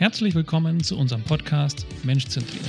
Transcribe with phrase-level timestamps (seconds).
[0.00, 2.64] Herzlich willkommen zu unserem Podcast Menschzentriert.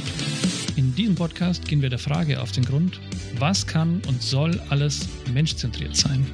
[0.75, 2.99] In diesem Podcast gehen wir der Frage auf den Grund,
[3.39, 6.25] was kann und soll alles menschzentriert sein?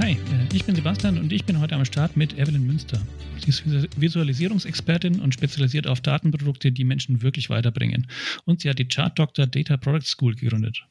[0.00, 0.16] Hi, äh,
[0.52, 3.00] ich bin Sebastian und ich bin heute am Start mit Evelyn Münster.
[3.38, 3.62] Sie ist
[3.96, 8.08] Visualisierungsexpertin und spezialisiert auf Datenprodukte, die Menschen wirklich weiterbringen.
[8.44, 10.82] Und sie hat die Chart Doctor Data Product School gegründet.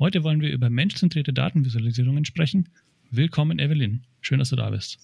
[0.00, 2.70] Heute wollen wir über menschzentrierte Datenvisualisierungen sprechen.
[3.12, 4.02] Willkommen, Evelyn.
[4.20, 4.98] Schön, dass du da bist.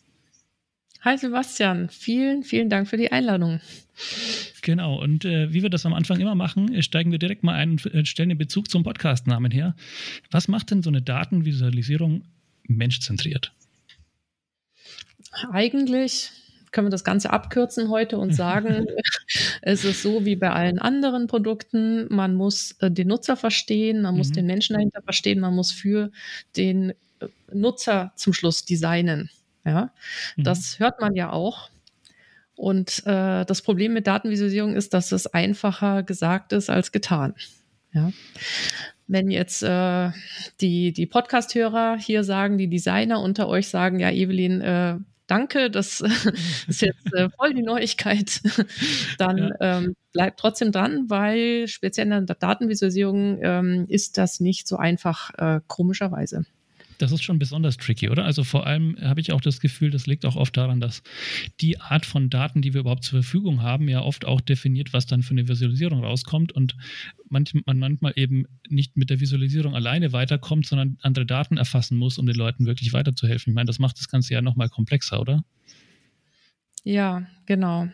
[1.02, 3.60] Hi Sebastian, vielen, vielen Dank für die Einladung.
[4.60, 7.54] Genau, und äh, wie wir das am Anfang immer machen, äh, steigen wir direkt mal
[7.54, 9.74] ein und äh, stellen den Bezug zum Podcast-Namen her.
[10.30, 12.24] Was macht denn so eine Datenvisualisierung
[12.64, 13.50] menschzentriert?
[15.50, 16.32] Eigentlich
[16.70, 18.86] können wir das Ganze abkürzen heute und sagen,
[19.62, 24.18] es ist so wie bei allen anderen Produkten, man muss äh, den Nutzer verstehen, man
[24.18, 24.34] muss mhm.
[24.34, 26.10] den Menschen dahinter verstehen, man muss für
[26.58, 26.94] den äh,
[27.54, 29.30] Nutzer zum Schluss designen.
[29.64, 29.90] Ja,
[30.36, 30.44] mhm.
[30.44, 31.70] das hört man ja auch.
[32.54, 37.34] Und äh, das Problem mit Datenvisualisierung ist, dass es einfacher gesagt ist als getan.
[37.92, 38.12] Ja.
[39.06, 40.10] Wenn jetzt äh,
[40.60, 46.00] die, die Podcast-Hörer hier sagen, die Designer unter euch sagen, ja, Evelyn, äh, danke, das
[46.68, 48.40] ist jetzt äh, voll die Neuigkeit,
[49.18, 49.78] dann ja.
[49.78, 55.32] ähm, bleibt trotzdem dran, weil speziell in der Datenvisualisierung ähm, ist das nicht so einfach,
[55.38, 56.44] äh, komischerweise
[57.00, 58.24] das ist schon besonders tricky, oder?
[58.24, 61.02] Also vor allem habe ich auch das Gefühl, das liegt auch oft daran, dass
[61.60, 65.06] die Art von Daten, die wir überhaupt zur Verfügung haben, ja oft auch definiert, was
[65.06, 66.76] dann für eine Visualisierung rauskommt und
[67.28, 72.18] manchmal, man manchmal eben nicht mit der Visualisierung alleine weiterkommt, sondern andere Daten erfassen muss,
[72.18, 73.52] um den Leuten wirklich weiterzuhelfen.
[73.52, 75.42] Ich meine, das macht das Ganze ja nochmal komplexer, oder?
[76.84, 77.88] Ja, genau.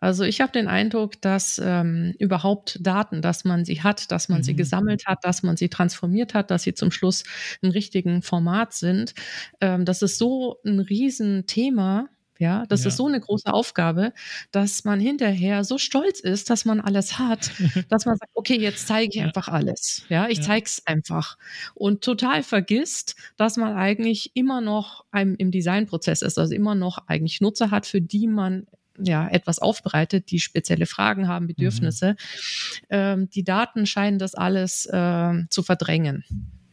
[0.00, 4.38] Also ich habe den Eindruck, dass ähm, überhaupt Daten, dass man sie hat, dass man
[4.38, 4.44] mhm.
[4.44, 7.24] sie gesammelt hat, dass man sie transformiert hat, dass sie zum Schluss
[7.62, 9.14] im richtigen Format sind,
[9.60, 12.88] ähm, das ist so ein Riesenthema, ja, das ja.
[12.88, 14.12] ist so eine große Aufgabe,
[14.50, 17.52] dass man hinterher so stolz ist, dass man alles hat,
[17.88, 19.26] dass man sagt, okay, jetzt zeige ich ja.
[19.26, 20.04] einfach alles.
[20.08, 20.44] Ja, ich ja.
[20.44, 21.38] zeige es einfach.
[21.74, 27.40] Und total vergisst, dass man eigentlich immer noch im Designprozess ist, also immer noch eigentlich
[27.40, 28.66] Nutzer hat, für die man
[28.98, 32.10] ja, etwas aufbereitet, die spezielle Fragen haben, Bedürfnisse.
[32.10, 32.86] Mhm.
[32.90, 36.24] Ähm, die Daten scheinen das alles äh, zu verdrängen.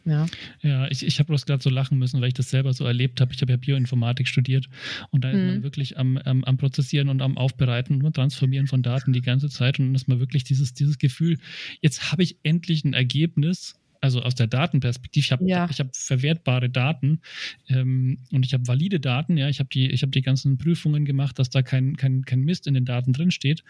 [0.06, 0.26] Ja,
[0.62, 3.22] ja ich, ich habe bloß gerade so lachen müssen, weil ich das selber so erlebt
[3.22, 3.34] habe.
[3.34, 4.68] Ich habe ja Bioinformatik studiert
[5.12, 5.64] und da ist man mhm.
[5.64, 9.80] wirklich am, am, am, Prozessieren und am Aufbereiten und Transformieren von Daten die ganze Zeit
[9.80, 11.38] und dann ist man wirklich dieses, dieses Gefühl,
[11.82, 15.68] jetzt habe ich endlich ein Ergebnis also aus der Datenperspektive, ich habe ja.
[15.70, 17.22] ich hab verwertbare Daten
[17.70, 21.06] ähm, und ich habe valide Daten, ja, ich habe die, ich habe die ganzen Prüfungen
[21.06, 23.64] gemacht, dass da kein, kein, kein Mist in den Daten drinsteht.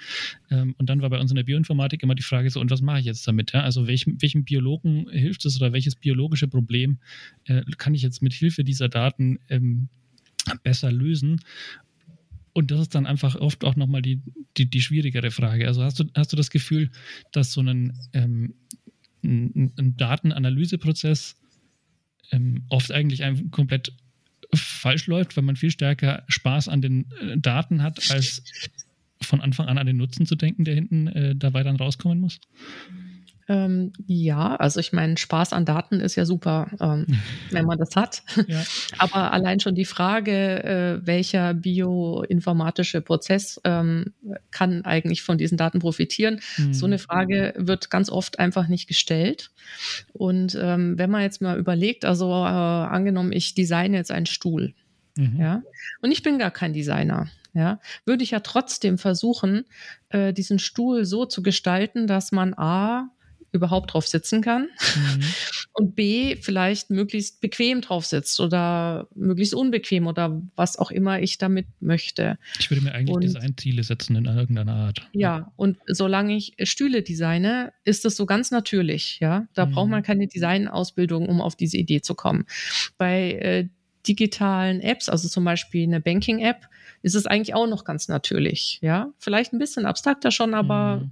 [0.50, 2.82] Ähm, und dann war bei uns in der Bioinformatik immer die Frage so, und was
[2.82, 3.52] mache ich jetzt damit?
[3.52, 3.62] Ja?
[3.62, 7.00] Also welchem, welchem Biologen hilft es oder welches biologische Problem
[7.46, 9.90] äh, kann ich jetzt mit Hilfe dieser Daten ähm,
[10.64, 11.42] besser lösen?
[12.54, 14.22] Und das ist dann einfach oft auch nochmal die,
[14.58, 15.68] die, die schwierigere Frage.
[15.68, 16.90] Also hast du, hast du das Gefühl,
[17.32, 18.54] dass so ein ähm,
[19.24, 21.36] ein, ein Datenanalyseprozess
[22.32, 23.94] ähm, oft eigentlich einfach komplett
[24.54, 28.44] falsch läuft, weil man viel stärker Spaß an den äh, Daten hat, als
[29.22, 32.40] von Anfang an an den Nutzen zu denken, der hinten äh, dabei dann rauskommen muss?
[33.48, 37.06] Ähm, ja, also ich meine, Spaß an Daten ist ja super, ähm,
[37.52, 38.24] wenn man das hat.
[38.48, 38.64] Ja.
[38.98, 44.14] Aber allein schon die Frage, äh, welcher bioinformatische Prozess ähm,
[44.52, 46.74] kann eigentlich von diesen Daten profitieren, mhm.
[46.74, 49.52] so eine Frage wird ganz oft einfach nicht gestellt.
[50.14, 54.74] Und ähm, wenn man jetzt mal überlegt, also äh, angenommen, ich designe jetzt einen Stuhl.
[55.18, 55.38] Mhm.
[55.40, 55.62] Ja,
[56.02, 59.66] und ich bin gar kein Designer ja, würde ich ja trotzdem versuchen,
[60.10, 63.10] äh, diesen Stuhl so zu gestalten, dass man A,
[63.52, 65.24] überhaupt drauf sitzen kann mhm.
[65.74, 71.38] und B, vielleicht möglichst bequem drauf sitzt oder möglichst unbequem oder was auch immer ich
[71.38, 72.38] damit möchte.
[72.60, 75.10] Ich würde mir eigentlich und, Designziele setzen in irgendeiner Art.
[75.12, 79.48] Ja, und solange ich Stühle designe, ist das so ganz natürlich, ja.
[79.54, 79.72] Da mhm.
[79.72, 82.46] braucht man keine Designausbildung, um auf diese Idee zu kommen.
[82.98, 83.68] Bei äh,
[84.08, 86.68] digitalen Apps, also zum Beispiel eine Banking-App,
[87.04, 89.12] ist es eigentlich auch noch ganz natürlich, ja.
[89.18, 91.12] Vielleicht ein bisschen abstrakter schon, aber mhm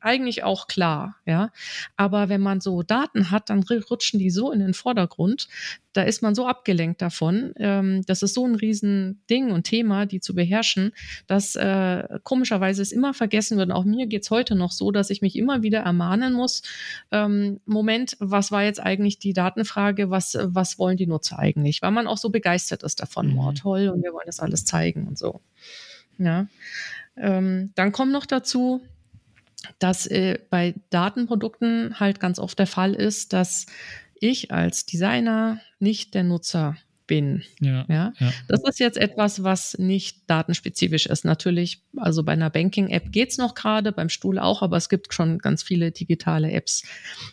[0.00, 1.50] eigentlich auch klar, ja.
[1.96, 5.48] Aber wenn man so Daten hat, dann rutschen die so in den Vordergrund.
[5.92, 7.52] Da ist man so abgelenkt davon.
[7.56, 10.92] Ähm, das ist so ein Riesending und Thema, die zu beherrschen,
[11.26, 13.70] dass äh, komischerweise es immer vergessen wird.
[13.70, 16.62] Und auch mir geht's heute noch so, dass ich mich immer wieder ermahnen muss,
[17.10, 21.82] ähm, Moment, was war jetzt eigentlich die Datenfrage, was, was wollen die Nutzer eigentlich?
[21.82, 23.38] Weil man auch so begeistert ist davon, mhm.
[23.38, 25.40] oh toll, und wir wollen das alles zeigen und so.
[26.18, 26.46] Ja.
[27.16, 28.82] Ähm, dann kommt noch dazu,
[29.78, 33.66] dass äh, bei Datenprodukten halt ganz oft der Fall ist, dass
[34.20, 36.76] ich als Designer nicht der Nutzer
[37.10, 37.42] bin.
[37.60, 38.12] Ja, ja?
[38.20, 41.24] ja, Das ist jetzt etwas, was nicht datenspezifisch ist.
[41.24, 45.12] Natürlich, also bei einer Banking-App geht es noch gerade, beim Stuhl auch, aber es gibt
[45.12, 46.84] schon ganz viele digitale Apps,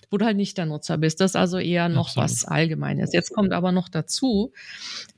[0.10, 1.22] wo du halt nicht der Nutzer bist.
[1.22, 2.24] Das ist also eher noch Absolut.
[2.32, 3.14] was Allgemeines.
[3.14, 4.52] Jetzt kommt aber noch dazu,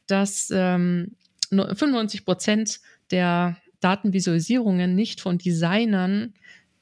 [0.08, 1.16] dass ähm,
[1.52, 6.34] 95 Prozent der Datenvisualisierungen nicht von Designern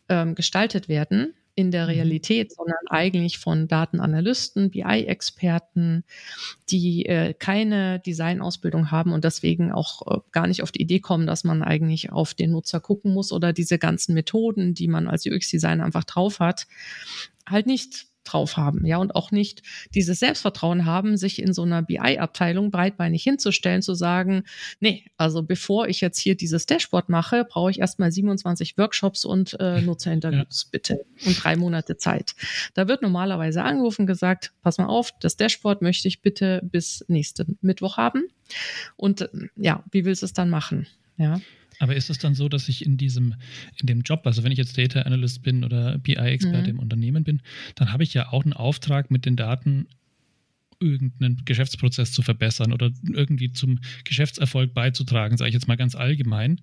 [0.10, 1.90] ähm, gestaltet werden, in der mhm.
[1.90, 6.04] Realität, sondern eigentlich von Datenanalysten, BI-Experten,
[6.70, 11.26] die äh, keine Designausbildung haben und deswegen auch äh, gar nicht auf die Idee kommen,
[11.26, 15.26] dass man eigentlich auf den Nutzer gucken muss oder diese ganzen Methoden, die man als
[15.26, 16.68] UX-Designer einfach drauf hat,
[17.50, 19.62] halt nicht drauf haben, ja, und auch nicht
[19.94, 24.44] dieses Selbstvertrauen haben, sich in so einer BI-Abteilung breitbeinig hinzustellen, zu sagen,
[24.80, 29.58] nee, also bevor ich jetzt hier dieses Dashboard mache, brauche ich erstmal 27 Workshops und
[29.60, 30.70] äh, Nutzerinterviews, ja.
[30.72, 32.36] bitte, und drei Monate Zeit.
[32.74, 37.58] Da wird normalerweise angerufen gesagt, pass mal auf, das Dashboard möchte ich bitte bis nächsten
[37.62, 38.28] Mittwoch haben.
[38.96, 40.88] Und ja, wie willst du es dann machen?
[41.18, 41.40] Ja.
[41.80, 43.36] Aber ist es dann so, dass ich in diesem,
[43.80, 46.78] in dem Job, also wenn ich jetzt Data Analyst bin oder BI-Experte mhm.
[46.78, 47.42] im Unternehmen bin,
[47.76, 49.88] dann habe ich ja auch einen Auftrag mit den Daten
[50.80, 56.62] irgendeinen Geschäftsprozess zu verbessern oder irgendwie zum Geschäftserfolg beizutragen, sage ich jetzt mal ganz allgemein.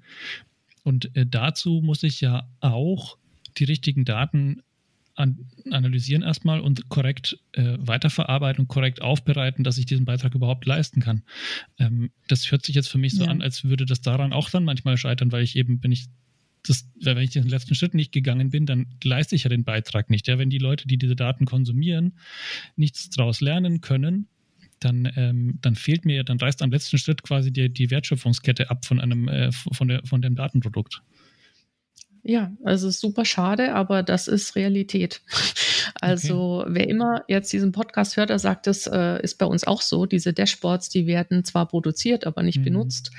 [0.83, 3.19] Und äh, dazu muss ich ja auch
[3.57, 4.63] die richtigen Daten
[5.15, 10.67] an, analysieren erstmal und korrekt äh, weiterverarbeiten und korrekt aufbereiten, dass ich diesen Beitrag überhaupt
[10.67, 11.23] leisten kann.
[11.79, 13.31] Ähm, das hört sich jetzt für mich so ja.
[13.31, 16.07] an, als würde das daran auch dann manchmal scheitern, weil ich eben, wenn ich
[16.67, 20.11] das, wenn ich den letzten Schritt nicht gegangen bin, dann leiste ich ja den Beitrag
[20.11, 20.27] nicht.
[20.27, 22.19] Ja, wenn die Leute, die diese Daten konsumieren,
[22.75, 24.29] nichts daraus lernen können,
[24.81, 28.85] dann, ähm, dann fehlt mir, dann reißt am letzten Schritt quasi die, die Wertschöpfungskette ab
[28.85, 31.03] von einem, äh, von, der, von dem Datenprodukt.
[32.26, 35.21] Ja, also super schade, aber das ist Realität.
[36.01, 36.71] Also okay.
[36.75, 40.07] wer immer jetzt diesen Podcast hört, der sagt, das äh, ist bei uns auch so.
[40.07, 42.65] Diese Dashboards, die werden zwar produziert, aber nicht mhm.
[42.65, 43.11] benutzt.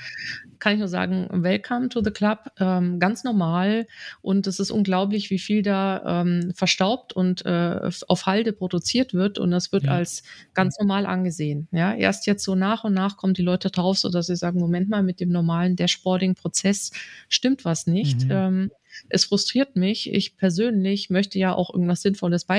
[0.58, 3.86] Kann ich nur sagen, welcome to the club, ähm, ganz normal.
[4.22, 9.38] Und es ist unglaublich, wie viel da ähm, verstaubt und äh, auf Halde produziert wird.
[9.38, 9.92] Und das wird ja.
[9.92, 10.22] als
[10.54, 11.68] ganz normal angesehen.
[11.72, 14.58] Ja, erst jetzt so nach und nach kommen die Leute drauf, so dass sie sagen,
[14.58, 16.92] Moment mal, mit dem normalen Dashboarding-Prozess
[17.28, 18.24] stimmt was nicht.
[18.24, 18.30] Mhm.
[18.30, 18.70] Ähm,
[19.08, 20.12] es frustriert mich.
[20.12, 22.55] Ich persönlich möchte ja auch irgendwas Sinnvolles beitragen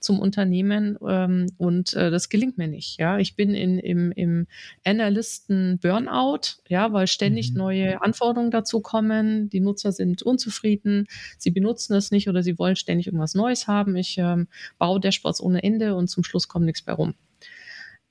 [0.00, 2.98] zum Unternehmen ähm, und äh, das gelingt mir nicht.
[2.98, 4.46] Ja, ich bin in, im, im
[4.84, 7.58] Analysten Burnout, ja, weil ständig mhm.
[7.58, 9.48] neue Anforderungen dazu kommen.
[9.50, 11.06] Die Nutzer sind unzufrieden,
[11.38, 13.96] sie benutzen es nicht oder sie wollen ständig irgendwas Neues haben.
[13.96, 14.48] Ich ähm,
[14.78, 17.14] baue Dashboards ohne Ende und zum Schluss kommt nichts mehr rum.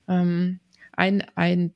[0.08, 0.60] Ähm,
[0.92, 1.74] ein, ein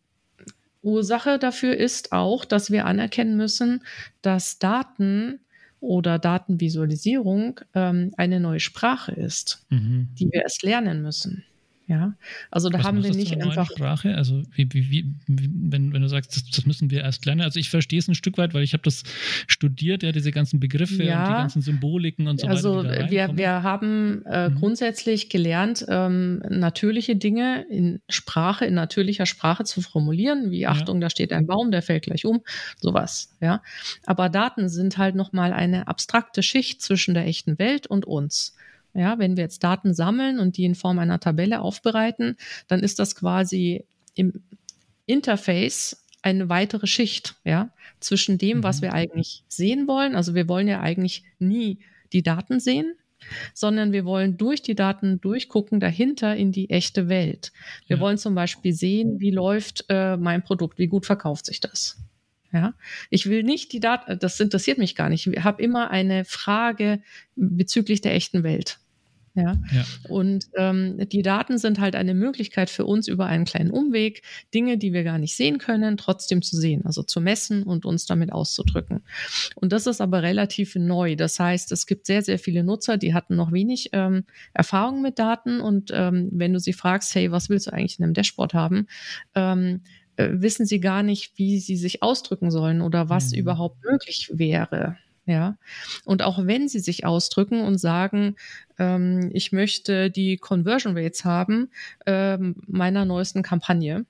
[0.82, 3.84] Ursache dafür ist auch, dass wir anerkennen müssen,
[4.22, 5.40] dass Daten
[5.80, 10.08] oder Datenvisualisierung ähm, eine neue Sprache ist, mhm.
[10.18, 11.44] die wir erst lernen müssen.
[11.88, 12.12] Ja,
[12.50, 13.70] also da Was haben wir nicht einfach.
[13.70, 14.14] Sprache?
[14.14, 17.40] Also wie, wie, wie, wenn, wenn du sagst, das, das, müssen wir erst lernen.
[17.40, 19.04] Also ich verstehe es ein Stück weit, weil ich habe das
[19.46, 22.90] studiert, ja, diese ganzen Begriffe ja, und die ganzen Symboliken und so also weiter.
[22.90, 24.56] Also wir, wir haben äh, mhm.
[24.56, 31.06] grundsätzlich gelernt, ähm, natürliche Dinge in Sprache, in natürlicher Sprache zu formulieren, wie Achtung, ja.
[31.06, 32.42] da steht ein Baum, der fällt gleich um,
[32.76, 33.34] sowas.
[33.40, 33.62] Ja,
[34.04, 38.57] aber Daten sind halt nochmal eine abstrakte Schicht zwischen der echten Welt und uns.
[38.98, 42.36] Ja, wenn wir jetzt Daten sammeln und die in Form einer Tabelle aufbereiten,
[42.66, 43.84] dann ist das quasi
[44.16, 44.32] im
[45.06, 48.82] Interface eine weitere Schicht, ja, zwischen dem, was mhm.
[48.82, 50.16] wir eigentlich sehen wollen.
[50.16, 51.78] Also wir wollen ja eigentlich nie
[52.12, 52.94] die Daten sehen,
[53.54, 57.52] sondern wir wollen durch die Daten durchgucken dahinter in die echte Welt.
[57.86, 58.02] Wir ja.
[58.02, 61.98] wollen zum Beispiel sehen, wie läuft äh, mein Produkt, wie gut verkauft sich das.
[62.52, 62.74] Ja,
[63.10, 65.26] ich will nicht die Daten, das interessiert mich gar nicht.
[65.26, 67.00] Ich habe immer eine Frage
[67.36, 68.80] bezüglich der echten Welt.
[69.38, 69.56] Ja.
[69.72, 69.84] ja.
[70.08, 74.78] Und ähm, die Daten sind halt eine Möglichkeit für uns über einen kleinen Umweg, Dinge,
[74.78, 78.32] die wir gar nicht sehen können, trotzdem zu sehen, also zu messen und uns damit
[78.32, 79.02] auszudrücken.
[79.54, 81.14] Und das ist aber relativ neu.
[81.14, 85.18] Das heißt, es gibt sehr, sehr viele Nutzer, die hatten noch wenig ähm, Erfahrung mit
[85.18, 85.60] Daten.
[85.60, 88.88] Und ähm, wenn du sie fragst, hey, was willst du eigentlich in einem Dashboard haben?
[89.34, 89.82] Ähm,
[90.16, 93.38] äh, wissen sie gar nicht, wie sie sich ausdrücken sollen oder was mhm.
[93.38, 94.96] überhaupt möglich wäre.
[95.26, 95.58] Ja,
[96.06, 98.36] und auch wenn sie sich ausdrücken und sagen,
[98.78, 101.70] ähm, ich möchte die Conversion Rates haben
[102.06, 104.04] ähm, meiner neuesten Kampagne,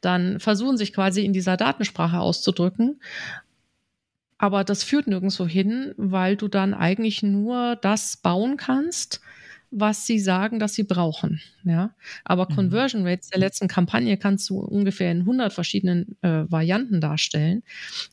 [0.00, 3.00] dann versuchen sich quasi in dieser Datensprache auszudrücken.
[4.38, 9.20] Aber das führt nirgendwo hin, weil du dann eigentlich nur das bauen kannst,
[9.70, 11.40] was sie sagen, dass sie brauchen.
[11.62, 11.94] Ja,
[12.24, 12.54] aber mhm.
[12.54, 17.62] Conversion Rates der letzten Kampagne kannst du ungefähr in 100 verschiedenen äh, Varianten darstellen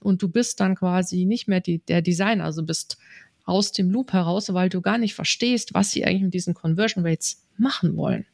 [0.02, 2.98] und du bist dann quasi nicht mehr die, der Designer, also bist
[3.48, 7.06] aus dem Loop heraus, weil du gar nicht verstehst, was sie eigentlich mit diesen Conversion
[7.06, 8.26] Rates machen wollen.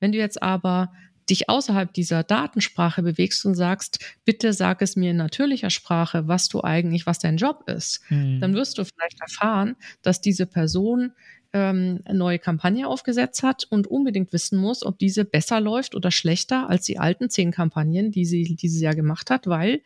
[0.00, 0.92] Wenn du jetzt aber
[1.30, 6.48] dich außerhalb dieser Datensprache bewegst und sagst, bitte sag es mir in natürlicher Sprache, was
[6.48, 8.40] du eigentlich, was dein Job ist, mhm.
[8.40, 11.12] dann wirst du vielleicht erfahren, dass diese Person
[11.52, 16.10] ähm, eine neue Kampagne aufgesetzt hat und unbedingt wissen muss, ob diese besser läuft oder
[16.10, 19.80] schlechter als die alten zehn Kampagnen, die sie dieses Jahr gemacht hat, weil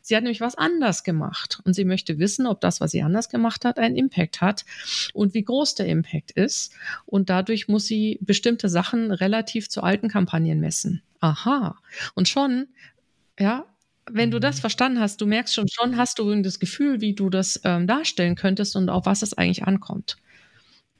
[0.00, 3.28] sie hat nämlich was anders gemacht und sie möchte wissen, ob das, was sie anders
[3.28, 4.64] gemacht hat, einen Impact hat
[5.12, 6.72] und wie groß der Impact ist.
[7.04, 11.02] Und dadurch muss sie bestimmte Sachen relativ zu alten Kampagnen messen.
[11.20, 11.76] Aha.
[12.14, 12.68] Und schon,
[13.38, 13.66] ja,
[14.10, 14.60] wenn du das mhm.
[14.60, 18.36] verstanden hast, du merkst schon, schon hast du das Gefühl, wie du das ähm, darstellen
[18.36, 20.16] könntest und auf was es eigentlich ankommt.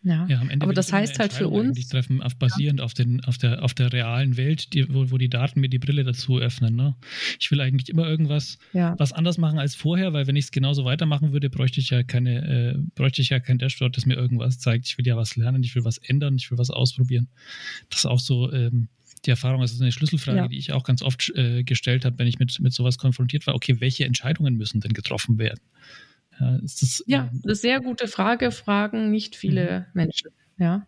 [0.03, 1.89] Ja, ja am Ende aber das heißt halt für uns.
[1.89, 2.85] Treffen auf, basierend ja.
[2.85, 5.79] auf, den, auf, der, auf der realen Welt, die, wo, wo die Daten mir die
[5.79, 6.77] Brille dazu öffnen.
[6.77, 6.95] Ne?
[7.41, 8.95] Ich will eigentlich immer irgendwas ja.
[8.99, 12.03] was anders machen als vorher, weil wenn ich es genauso weitermachen würde, bräuchte ich ja
[12.03, 14.87] keine, äh, bräuchte ich ja kein Dashboard, das mir irgendwas zeigt.
[14.87, 17.29] Ich will ja was lernen, ich will was ändern, ich will was ausprobieren.
[17.91, 18.89] Das ist auch so ähm,
[19.25, 20.49] die Erfahrung, das ist eine Schlüsselfrage, ja.
[20.49, 23.55] die ich auch ganz oft äh, gestellt habe, wenn ich mit, mit sowas konfrontiert war.
[23.55, 25.61] Okay, welche Entscheidungen müssen denn getroffen werden?
[26.41, 29.87] Ja, ist das, ja, ähm, eine sehr gute Frage, fragen nicht viele mhm.
[29.95, 30.31] Menschen.
[30.59, 30.87] Ja.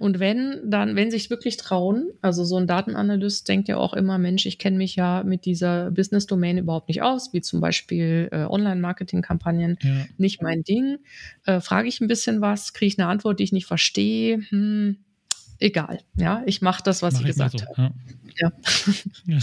[0.00, 4.18] Und wenn dann, wenn sich wirklich trauen, also so ein Datenanalyst denkt ja auch immer,
[4.18, 8.44] Mensch, ich kenne mich ja mit dieser Business-Domain überhaupt nicht aus, wie zum Beispiel äh,
[8.44, 10.06] Online-Marketing-Kampagnen, ja.
[10.18, 10.98] nicht mein Ding.
[11.46, 14.96] Äh, Frage ich ein bisschen was, kriege ich eine Antwort, die ich nicht verstehe, hm,
[15.58, 16.00] egal.
[16.16, 17.94] Ja, ich mache das, was mach sie gesagt so, haben.
[18.40, 18.52] Ja.
[19.26, 19.38] ja.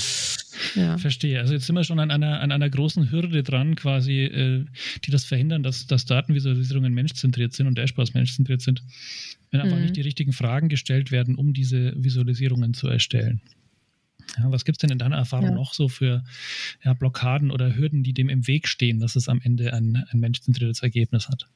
[0.76, 0.98] ja.
[0.98, 1.40] Verstehe.
[1.40, 4.66] Also jetzt sind wir schon an einer, an einer großen Hürde dran, quasi, äh,
[5.06, 8.84] die das verhindern, dass, dass Datenvisualisierungen menschzentriert sind und Dashboards menschzentriert sind,
[9.52, 9.84] wenn einfach mhm.
[9.84, 13.42] nicht die richtigen Fragen gestellt werden, um diese Visualisierungen zu erstellen.
[14.38, 15.56] Ja, was gibt es denn in deiner Erfahrung ja.
[15.56, 16.24] noch so für
[16.84, 20.20] ja, Blockaden oder Hürden, die dem im Weg stehen, dass es am Ende ein, ein
[20.20, 21.48] menschzentriertes Ergebnis hat?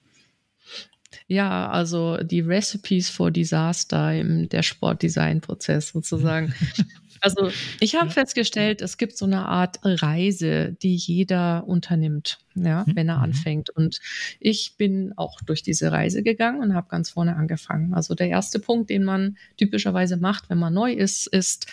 [1.28, 6.54] Ja, also die Recipes for Disaster im der Sportdesign-Prozess sozusagen.
[7.22, 12.96] also ich habe festgestellt, es gibt so eine Art Reise, die jeder unternimmt, ja, mhm.
[12.96, 13.24] wenn er mhm.
[13.24, 13.70] anfängt.
[13.70, 14.00] Und
[14.40, 17.94] ich bin auch durch diese Reise gegangen und habe ganz vorne angefangen.
[17.94, 21.68] Also der erste Punkt, den man typischerweise macht, wenn man neu ist, ist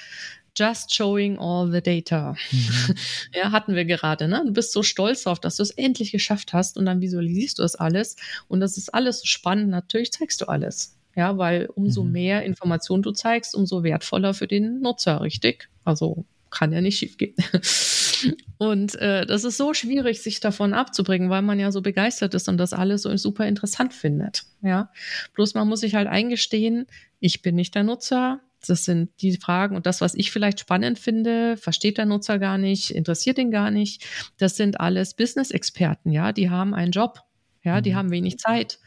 [0.56, 2.36] just showing all the data.
[2.50, 2.94] Mhm.
[3.34, 4.42] Ja, hatten wir gerade, ne?
[4.46, 7.62] Du bist so stolz darauf, dass du es endlich geschafft hast und dann visualisierst du
[7.62, 8.16] das alles
[8.48, 9.70] und das ist alles so spannend.
[9.70, 10.98] Natürlich zeigst du alles.
[11.14, 12.12] Ja, weil umso mhm.
[12.12, 15.68] mehr Informationen du zeigst, umso wertvoller für den Nutzer, richtig?
[15.84, 17.34] Also kann ja nicht schief gehen.
[18.58, 22.48] Und äh, das ist so schwierig, sich davon abzubringen, weil man ja so begeistert ist
[22.48, 24.44] und das alles so super interessant findet.
[24.62, 24.90] Ja,
[25.34, 26.86] bloß man muss sich halt eingestehen,
[27.18, 30.98] ich bin nicht der Nutzer, das sind die Fragen und das, was ich vielleicht spannend
[30.98, 34.04] finde, versteht der Nutzer gar nicht, interessiert ihn gar nicht.
[34.38, 37.20] Das sind alles Business-Experten, ja, die haben einen Job,
[37.62, 37.96] ja, die mhm.
[37.96, 38.78] haben wenig Zeit.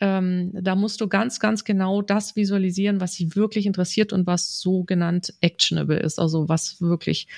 [0.00, 4.60] Ähm, da musst du ganz, ganz genau das visualisieren, was sie wirklich interessiert und was
[4.60, 7.28] sogenannt actionable ist, also was wirklich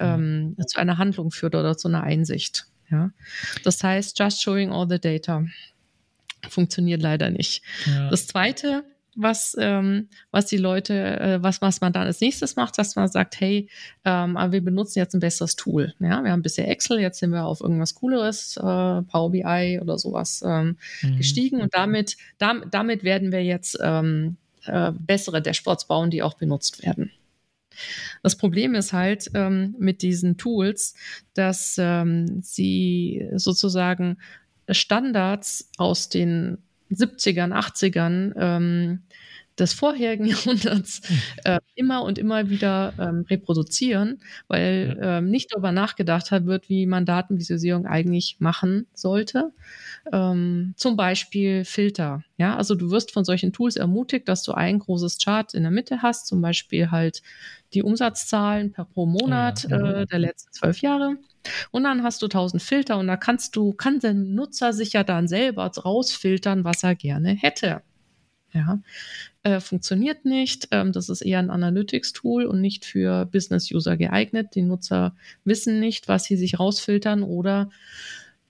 [0.00, 2.66] ähm, zu einer Handlung führt oder zu einer Einsicht.
[2.90, 3.10] Ja,
[3.64, 5.44] das heißt, just showing all the data
[6.48, 7.62] funktioniert leider nicht.
[7.86, 8.08] Ja.
[8.08, 8.84] Das zweite
[9.20, 13.08] was, ähm, was die Leute, äh, was, was man dann als nächstes macht, dass man
[13.08, 13.68] sagt, hey,
[14.04, 15.94] ähm, aber wir benutzen jetzt ein besseres Tool.
[15.98, 19.98] Ja, wir haben bisher Excel, jetzt sind wir auf irgendwas Cooleres, äh, Power BI oder
[19.98, 21.16] sowas ähm, mhm.
[21.16, 26.34] gestiegen und damit, dam, damit werden wir jetzt ähm, äh, bessere Dashboards bauen, die auch
[26.34, 27.10] benutzt werden.
[28.22, 30.94] Das Problem ist halt ähm, mit diesen Tools,
[31.34, 34.18] dass ähm, sie sozusagen
[34.68, 36.58] Standards aus den
[36.90, 39.02] 70ern, 80ern ähm,
[39.58, 41.02] des vorherigen Jahrhunderts
[41.44, 46.86] äh, immer und immer wieder ähm, reproduzieren, weil ähm, nicht darüber nachgedacht hat wird, wie
[46.86, 49.52] man Datenvisualisierung eigentlich machen sollte.
[50.12, 52.22] Ähm, zum Beispiel Filter.
[52.36, 55.72] Ja, also du wirst von solchen Tools ermutigt, dass du ein großes Chart in der
[55.72, 57.22] Mitte hast, zum Beispiel halt
[57.74, 60.00] die Umsatzzahlen per pro Monat oh ja.
[60.00, 61.16] äh, der letzten zwölf Jahre.
[61.70, 65.04] Und dann hast du 1000 Filter und da kannst du, kann der Nutzer sich ja
[65.04, 67.82] dann selber rausfiltern, was er gerne hätte.
[68.52, 68.80] Ja,
[69.42, 70.68] äh, funktioniert nicht.
[70.70, 74.54] Ähm, das ist eher ein Analytics-Tool und nicht für Business-User geeignet.
[74.54, 75.14] Die Nutzer
[75.44, 77.68] wissen nicht, was sie sich rausfiltern oder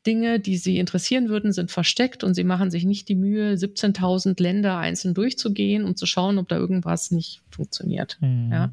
[0.09, 4.43] Dinge, die sie interessieren würden, sind versteckt und sie machen sich nicht die Mühe, 17.000
[4.43, 8.17] Länder einzeln durchzugehen, um zu schauen, ob da irgendwas nicht funktioniert.
[8.23, 8.49] Mhm.
[8.51, 8.73] Ja.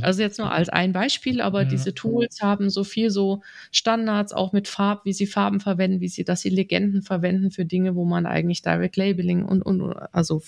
[0.00, 1.68] Also jetzt nur als ein Beispiel, aber ja.
[1.68, 6.08] diese Tools haben so viel so Standards, auch mit Farb, wie sie Farben verwenden, wie
[6.08, 10.40] sie, dass sie Legenden verwenden für Dinge, wo man eigentlich Direct Labeling und, und also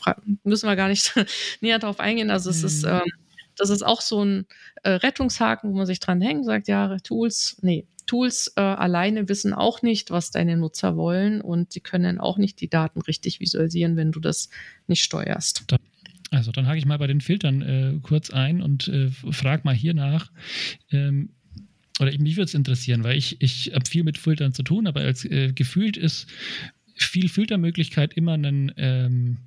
[0.45, 1.14] müssen wir gar nicht
[1.61, 2.30] näher drauf eingehen.
[2.30, 2.90] Also es ist, mhm.
[2.92, 3.12] ähm,
[3.57, 4.47] das ist auch so ein
[4.85, 9.53] äh, Rettungshaken, wo man sich dran hängt, sagt, ja, Tools, nee, Tools äh, alleine wissen
[9.53, 13.97] auch nicht, was deine Nutzer wollen und sie können auch nicht die Daten richtig visualisieren,
[13.97, 14.49] wenn du das
[14.88, 15.65] nicht steuerst.
[16.31, 19.75] Also dann hake ich mal bei den Filtern äh, kurz ein und äh, frage mal
[19.75, 20.33] hier nach.
[20.91, 21.31] Ähm,
[22.00, 25.00] oder mich würde es interessieren, weil ich, ich habe viel mit Filtern zu tun, aber
[25.00, 26.29] als äh, gefühlt ist
[26.95, 29.38] viel Filtermöglichkeit immer ein, ähm,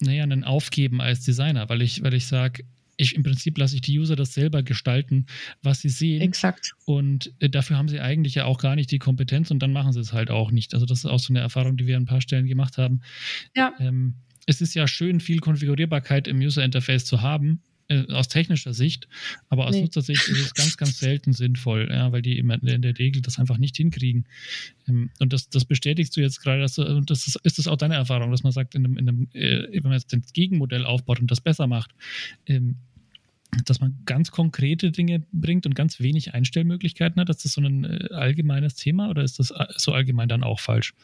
[0.00, 2.64] naja, Aufgeben als Designer, weil ich, weil ich sage,
[2.96, 5.26] ich, im Prinzip lasse ich die User das selber gestalten,
[5.62, 6.20] was sie sehen.
[6.20, 6.74] Exakt.
[6.86, 9.92] Und äh, dafür haben sie eigentlich ja auch gar nicht die Kompetenz und dann machen
[9.92, 10.74] sie es halt auch nicht.
[10.74, 13.00] Also das ist auch so eine Erfahrung, die wir an ein paar Stellen gemacht haben.
[13.56, 13.72] Ja.
[13.78, 14.14] Ähm,
[14.46, 19.08] es ist ja schön, viel Konfigurierbarkeit im User Interface zu haben, äh, aus technischer Sicht,
[19.48, 19.82] aber aus nee.
[19.82, 23.38] Nutzersicht ist es ganz, ganz selten sinnvoll, ja, weil die immer in der Regel das
[23.38, 24.26] einfach nicht hinkriegen.
[24.88, 27.76] Ähm, und das, das bestätigst du jetzt gerade, dass du, das ist, ist das auch
[27.76, 30.86] deine Erfahrung, dass man sagt, in einem, in einem, äh, wenn man jetzt das Gegenmodell
[30.86, 31.90] aufbaut und das besser macht,
[32.46, 32.76] ähm,
[33.64, 37.28] dass man ganz konkrete Dinge bringt und ganz wenig Einstellmöglichkeiten hat.
[37.28, 40.60] Ist das so ein äh, allgemeines Thema oder ist das äh, so allgemein dann auch
[40.60, 40.94] falsch?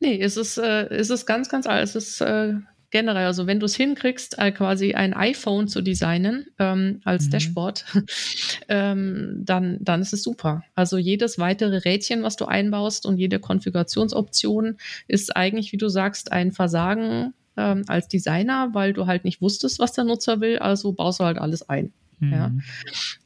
[0.00, 1.94] Nee, es ist, äh, es ist ganz, ganz alles.
[1.94, 2.54] Es ist äh,
[2.94, 7.30] generell, also wenn du es hinkriegst, äh, quasi ein iPhone zu designen ähm, als mhm.
[7.32, 7.84] Dashboard,
[8.68, 10.62] ähm, dann, dann ist es super.
[10.76, 14.76] Also jedes weitere Rädchen, was du einbaust und jede Konfigurationsoption
[15.08, 19.80] ist eigentlich, wie du sagst, ein Versagen ähm, als Designer, weil du halt nicht wusstest,
[19.80, 21.92] was der Nutzer will, also baust du halt alles ein.
[22.20, 22.32] Mhm.
[22.32, 22.52] Ja.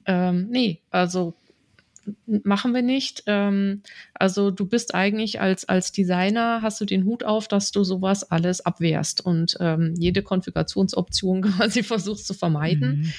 [0.07, 1.35] Ähm, nee, also
[2.27, 3.23] machen wir nicht.
[3.27, 3.83] Ähm,
[4.15, 8.31] also du bist eigentlich als, als Designer, hast du den Hut auf, dass du sowas
[8.31, 13.01] alles abwehrst und ähm, jede Konfigurationsoption quasi versuchst zu vermeiden.
[13.01, 13.13] Mhm.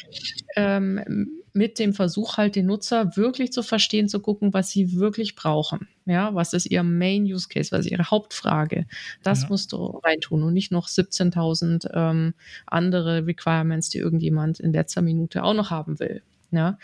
[0.56, 5.36] Ähm, mit dem Versuch halt den Nutzer wirklich zu verstehen, zu gucken, was sie wirklich
[5.36, 5.88] brauchen.
[6.06, 8.86] Ja, was ist ihr Main Use Case, was ist ihre Hauptfrage?
[9.24, 9.50] Das ja.
[9.50, 12.34] musst du reintun und nicht noch 17.000 ähm,
[12.66, 16.22] andere Requirements, die irgendjemand in letzter Minute auch noch haben will.
[16.52, 16.80] Ja.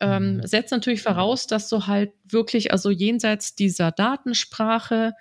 [0.00, 0.46] Ähm, mhm.
[0.46, 5.14] setzt natürlich voraus, dass du halt wirklich, also jenseits dieser Datensprache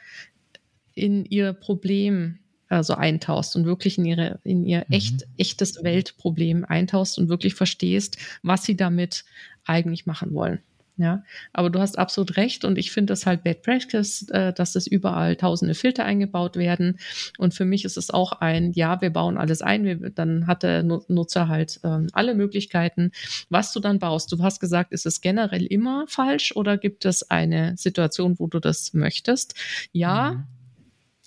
[0.96, 4.94] in ihr Problem also eintauchst und wirklich in ihre, in ihr mhm.
[4.94, 9.26] echt, echtes Weltproblem eintauchst und wirklich verstehst, was sie damit
[9.66, 10.60] eigentlich machen wollen.
[11.00, 14.76] Ja, aber du hast absolut recht und ich finde das halt Bad Practice, äh, dass
[14.76, 17.00] es überall tausende Filter eingebaut werden.
[17.38, 20.62] Und für mich ist es auch ein, ja, wir bauen alles ein, wir, dann hat
[20.62, 23.14] der Nutzer halt ähm, alle Möglichkeiten.
[23.50, 27.32] Was du dann baust, du hast gesagt, ist es generell immer falsch oder gibt es
[27.32, 29.56] eine Situation, wo du das möchtest?
[29.94, 30.34] Ja.
[30.34, 30.44] Mhm.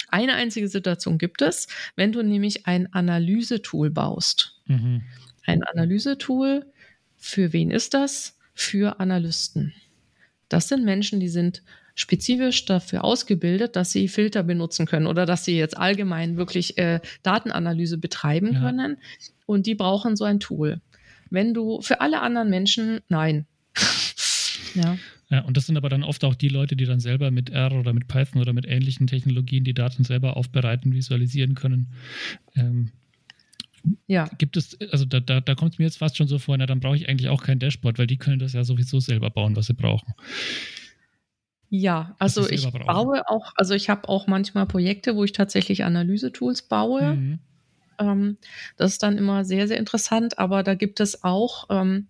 [0.09, 4.61] Eine einzige Situation gibt es, wenn du nämlich ein Analysetool baust.
[4.67, 5.01] Mhm.
[5.47, 6.67] Ein Analysetool,
[7.17, 8.37] für wen ist das?
[8.55, 9.73] Für Analysten.
[10.49, 11.63] Das sind Menschen, die sind
[11.95, 17.01] spezifisch dafür ausgebildet, dass sie Filter benutzen können oder dass sie jetzt allgemein wirklich äh,
[17.23, 18.61] Datenanalyse betreiben ja.
[18.61, 18.97] können.
[19.47, 20.81] Und die brauchen so ein Tool.
[21.31, 23.47] Wenn du für alle anderen Menschen, nein.
[24.75, 24.97] ja.
[25.31, 27.73] Ja, und das sind aber dann oft auch die Leute, die dann selber mit R
[27.73, 31.89] oder mit Python oder mit ähnlichen Technologien die Daten selber aufbereiten, visualisieren können.
[32.55, 32.91] Ähm,
[34.07, 34.29] ja.
[34.39, 36.67] Gibt es, also da, da, da kommt es mir jetzt fast schon so vor, na,
[36.67, 39.57] dann brauche ich eigentlich auch kein Dashboard, weil die können das ja sowieso selber bauen,
[39.57, 40.15] was sie brauchen.
[41.69, 46.63] Ja, also ich baue auch, also ich habe auch manchmal Projekte, wo ich tatsächlich Analyse-Tools
[46.63, 47.15] baue.
[47.15, 47.39] Mhm.
[47.99, 48.37] Ähm,
[48.77, 52.09] das ist dann immer sehr, sehr interessant, aber da gibt es auch ähm,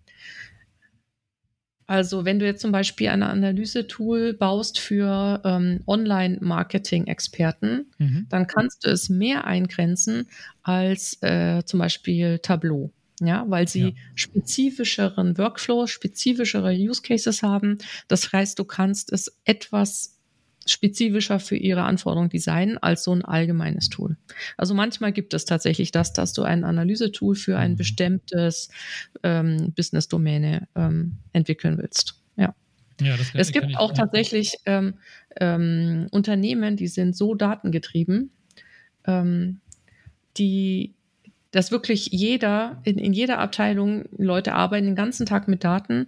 [1.93, 8.25] also wenn du jetzt zum Beispiel ein Analyse-Tool baust für ähm, Online-Marketing-Experten, mhm.
[8.29, 10.27] dann kannst du es mehr eingrenzen
[10.63, 12.91] als äh, zum Beispiel Tableau.
[13.19, 13.93] Ja, weil sie ja.
[14.15, 17.77] spezifischeren Workflows, spezifischere Use Cases haben.
[18.07, 20.17] Das heißt, du kannst es etwas
[20.65, 24.17] spezifischer für ihre Anforderungen designen als so ein allgemeines Tool.
[24.57, 27.77] Also manchmal gibt es tatsächlich das, dass du ein Analysetool für ein mhm.
[27.77, 28.69] bestimmtes
[29.23, 32.21] ähm, Business-Domäne ähm, entwickeln willst.
[32.37, 32.55] Ja.
[33.01, 34.95] ja kann, es gibt auch tatsächlich ähm,
[35.39, 38.31] ähm, Unternehmen, die sind so datengetrieben,
[39.05, 39.59] ähm,
[40.37, 40.95] die
[41.53, 46.07] dass wirklich jeder, in, in jeder Abteilung, Leute arbeiten den ganzen Tag mit Daten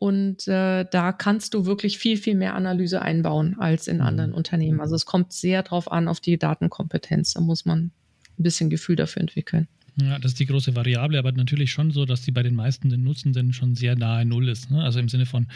[0.00, 4.02] und äh, da kannst du wirklich viel, viel mehr Analyse einbauen als in mhm.
[4.02, 4.80] anderen Unternehmen.
[4.80, 7.34] Also es kommt sehr drauf an, auf die Datenkompetenz.
[7.34, 7.92] Da muss man
[8.38, 9.68] ein bisschen Gefühl dafür entwickeln.
[9.96, 12.88] Ja, das ist die große Variable, aber natürlich schon so, dass die bei den meisten
[12.88, 14.70] den Nutzenden schon sehr nahe Null ist.
[14.70, 14.82] Ne?
[14.82, 15.48] Also im Sinne von,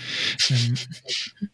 [0.51, 0.75] ähm,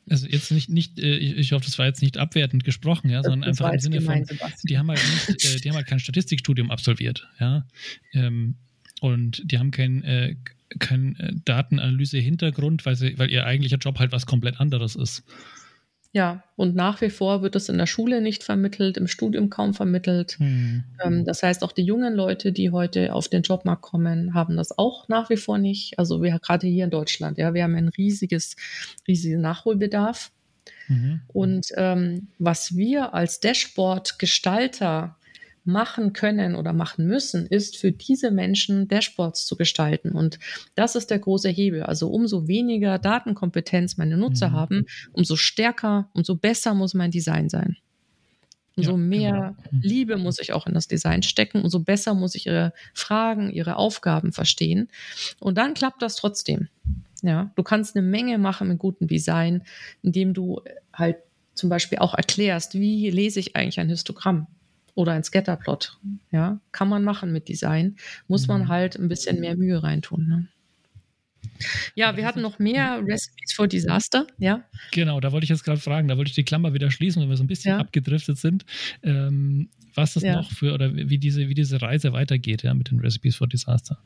[0.08, 3.44] also jetzt nicht, nicht äh, ich hoffe, das war jetzt nicht abwertend gesprochen, ja, sondern
[3.44, 4.24] einfach im Sinne von,
[4.64, 7.66] die haben halt nicht, äh, die haben halt kein Statistikstudium absolviert, ja.
[8.12, 8.56] Ähm,
[9.00, 10.36] und die haben kein, äh,
[10.78, 15.24] kein äh, Datenanalyse-Hintergrund, weil, weil ihr eigentlicher Job halt was komplett anderes ist.
[16.12, 19.75] Ja, und nach wie vor wird es in der Schule nicht vermittelt, im Studium kaum
[19.75, 20.37] vermittelt.
[20.40, 20.83] Mhm.
[21.05, 24.77] Ähm, das heißt, auch die jungen Leute, die heute auf den Jobmarkt kommen, haben das
[24.77, 26.01] auch nach wie vor nicht.
[26.01, 28.57] Also wir gerade hier in Deutschland, ja, wir haben ein riesiges,
[29.07, 30.33] riesigen Nachholbedarf.
[30.88, 31.20] Mhm.
[31.29, 35.16] Und ähm, was wir als Dashboard-Gestalter
[35.64, 40.12] machen können oder machen müssen, ist für diese Menschen Dashboards zu gestalten.
[40.12, 40.38] Und
[40.75, 41.83] das ist der große Hebel.
[41.83, 44.53] Also umso weniger Datenkompetenz meine Nutzer mhm.
[44.53, 47.77] haben, umso stärker, umso besser muss mein Design sein.
[48.77, 49.83] Umso ja, mehr genau.
[49.83, 53.77] Liebe muss ich auch in das Design stecken, umso besser muss ich ihre Fragen, ihre
[53.77, 54.88] Aufgaben verstehen.
[55.38, 56.68] Und dann klappt das trotzdem.
[57.23, 59.62] Ja, du kannst eine Menge machen mit gutem Design,
[60.03, 60.62] indem du
[60.94, 61.18] halt
[61.55, 64.46] zum Beispiel auch erklärst, wie lese ich eigentlich ein Histogramm
[64.94, 65.98] oder ein Scatterplot.
[66.31, 67.96] Ja, kann man machen mit Design,
[68.29, 68.68] muss man mhm.
[68.68, 70.26] halt ein bisschen mehr Mühe reintun.
[70.29, 70.48] Ne?
[71.94, 74.64] Ja, wir hatten noch mehr Recipes for Disaster, ja.
[74.92, 77.29] Genau, da wollte ich jetzt gerade fragen, da wollte ich die Klammer wieder schließen, weil
[77.29, 77.79] wir so ein bisschen ja.
[77.79, 78.64] abgedriftet sind.
[79.03, 80.37] Ähm, was das ja.
[80.37, 83.98] noch für oder wie diese, wie diese Reise weitergeht, ja, mit den Recipes for Disaster.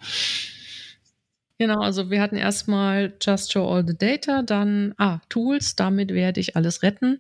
[1.59, 6.41] Genau, also wir hatten erstmal Just Show All the Data, dann ah, Tools, damit werde
[6.41, 7.19] ich alles retten.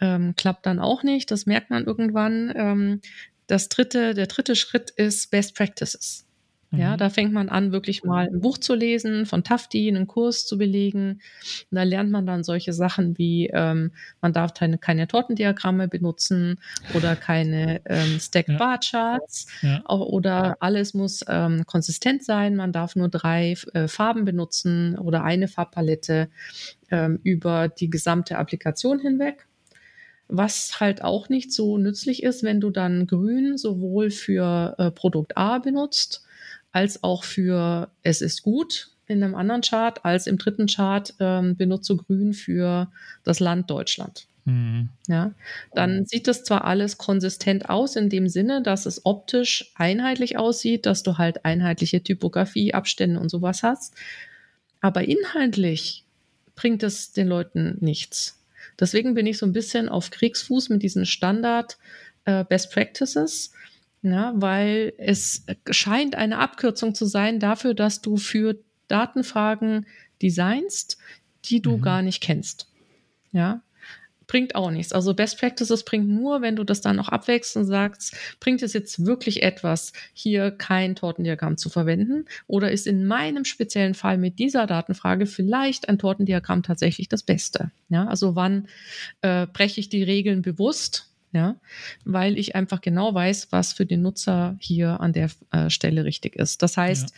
[0.00, 2.52] Ähm, klappt dann auch nicht, das merkt man irgendwann.
[2.56, 3.00] Ähm,
[3.46, 6.26] das dritte, der dritte Schritt ist Best Practices.
[6.74, 6.98] Ja, mhm.
[6.98, 10.56] da fängt man an, wirklich mal ein Buch zu lesen, von Tafti einen Kurs zu
[10.56, 11.20] belegen.
[11.70, 16.58] Und da lernt man dann solche Sachen wie, ähm, man darf keine, keine Tortendiagramme benutzen
[16.94, 19.84] oder keine ähm, Stacked Bar Charts ja.
[19.86, 22.56] oder alles muss ähm, konsistent sein.
[22.56, 26.28] Man darf nur drei äh, Farben benutzen oder eine Farbpalette
[26.90, 29.46] ähm, über die gesamte Applikation hinweg.
[30.28, 35.36] Was halt auch nicht so nützlich ist, wenn du dann grün sowohl für äh, Produkt
[35.36, 36.24] A benutzt,
[36.72, 41.56] als auch für Es ist gut in einem anderen Chart, als im dritten Chart ähm,
[41.56, 42.90] benutze grün für
[43.24, 44.26] das Land Deutschland.
[44.44, 44.88] Mhm.
[45.06, 45.32] Ja,
[45.74, 50.86] dann sieht das zwar alles konsistent aus in dem Sinne, dass es optisch einheitlich aussieht,
[50.86, 53.94] dass du halt einheitliche Typografie, Abstände und sowas hast,
[54.80, 56.04] aber inhaltlich
[56.56, 58.40] bringt es den Leuten nichts.
[58.80, 61.78] Deswegen bin ich so ein bisschen auf Kriegsfuß mit diesen Standard
[62.24, 63.52] äh, Best Practices,
[64.02, 69.86] ja, weil es scheint eine Abkürzung zu sein dafür, dass du für Datenfragen
[70.20, 70.98] designst,
[71.44, 71.82] die du mhm.
[71.82, 72.68] gar nicht kennst.
[73.30, 73.62] Ja,
[74.26, 74.92] bringt auch nichts.
[74.92, 78.72] Also Best Practices bringt nur, wenn du das dann auch abwächst und sagst, bringt es
[78.72, 82.24] jetzt wirklich etwas, hier kein Tortendiagramm zu verwenden?
[82.46, 87.70] Oder ist in meinem speziellen Fall mit dieser Datenfrage vielleicht ein Tortendiagramm tatsächlich das Beste?
[87.88, 88.68] Ja, also wann
[89.20, 91.11] äh, breche ich die Regeln bewusst?
[91.32, 91.56] Ja,
[92.04, 96.36] weil ich einfach genau weiß, was für den Nutzer hier an der äh, Stelle richtig
[96.36, 96.62] ist.
[96.62, 97.14] Das heißt,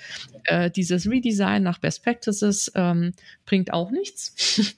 [0.46, 0.64] ja.
[0.64, 3.12] äh, dieses Redesign nach Best Practices ähm,
[3.44, 4.74] bringt auch nichts.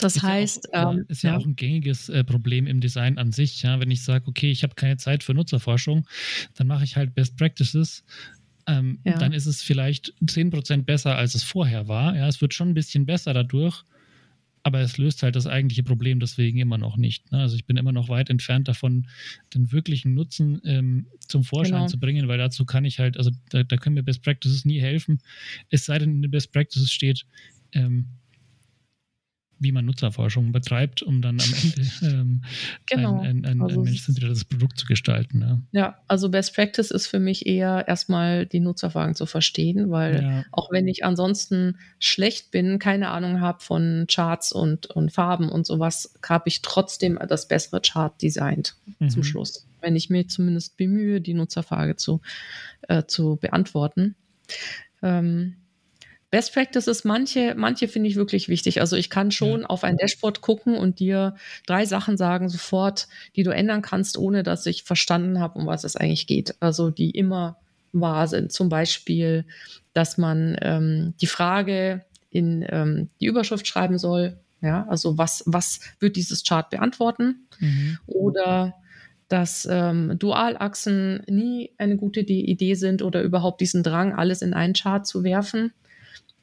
[0.00, 2.80] Das ist heißt, ja auch, ähm, ist ja, ja, auch ein gängiges äh, Problem im
[2.80, 3.62] Design an sich.
[3.62, 3.80] Ja?
[3.80, 6.06] Wenn ich sage, okay, ich habe keine Zeit für Nutzerforschung,
[6.56, 8.04] dann mache ich halt Best Practices.
[8.66, 9.16] Ähm, ja.
[9.16, 12.14] Dann ist es vielleicht 10% besser, als es vorher war.
[12.14, 13.82] Ja, es wird schon ein bisschen besser dadurch
[14.68, 17.32] aber es löst halt das eigentliche Problem deswegen immer noch nicht.
[17.32, 17.38] Ne?
[17.38, 19.08] Also ich bin immer noch weit entfernt davon,
[19.54, 21.86] den wirklichen Nutzen ähm, zum Vorschein genau.
[21.86, 24.78] zu bringen, weil dazu kann ich halt, also da, da, können mir Best Practices nie
[24.78, 25.20] helfen,
[25.70, 27.24] es sei denn, in den Best Practices steht,
[27.72, 28.08] ähm,
[29.60, 32.42] wie man Nutzerforschung betreibt, um dann am Ende ähm,
[32.86, 33.20] genau.
[33.20, 35.40] ein, ein, ein, also ein menschzentriertes Produkt zu gestalten.
[35.40, 35.60] Ja.
[35.72, 35.98] ja.
[36.06, 40.44] also Best Practice ist für mich eher erstmal die Nutzerfragen zu verstehen, weil ja.
[40.52, 45.66] auch wenn ich ansonsten schlecht bin, keine Ahnung habe von Charts und, und Farben und
[45.66, 49.10] sowas, habe ich trotzdem das bessere Chart designt mhm.
[49.10, 49.66] zum Schluss.
[49.80, 52.20] Wenn ich mir zumindest bemühe, die Nutzerfrage zu,
[52.82, 54.16] äh, zu beantworten.
[55.02, 55.54] Ähm,
[56.30, 58.82] Best Practices, manche, manche finde ich wirklich wichtig.
[58.82, 59.66] Also ich kann schon ja.
[59.66, 61.36] auf ein Dashboard gucken und dir
[61.66, 65.84] drei Sachen sagen sofort, die du ändern kannst, ohne dass ich verstanden habe, um was
[65.84, 66.54] es eigentlich geht.
[66.60, 67.56] Also die immer
[67.92, 68.52] wahr sind.
[68.52, 69.46] Zum Beispiel,
[69.94, 74.38] dass man ähm, die Frage in ähm, die Überschrift schreiben soll.
[74.60, 77.46] Ja, also was, was wird dieses Chart beantworten?
[77.58, 77.98] Mhm.
[78.06, 78.74] Oder
[79.28, 84.74] dass ähm, Dualachsen nie eine gute Idee sind oder überhaupt diesen Drang, alles in einen
[84.74, 85.72] Chart zu werfen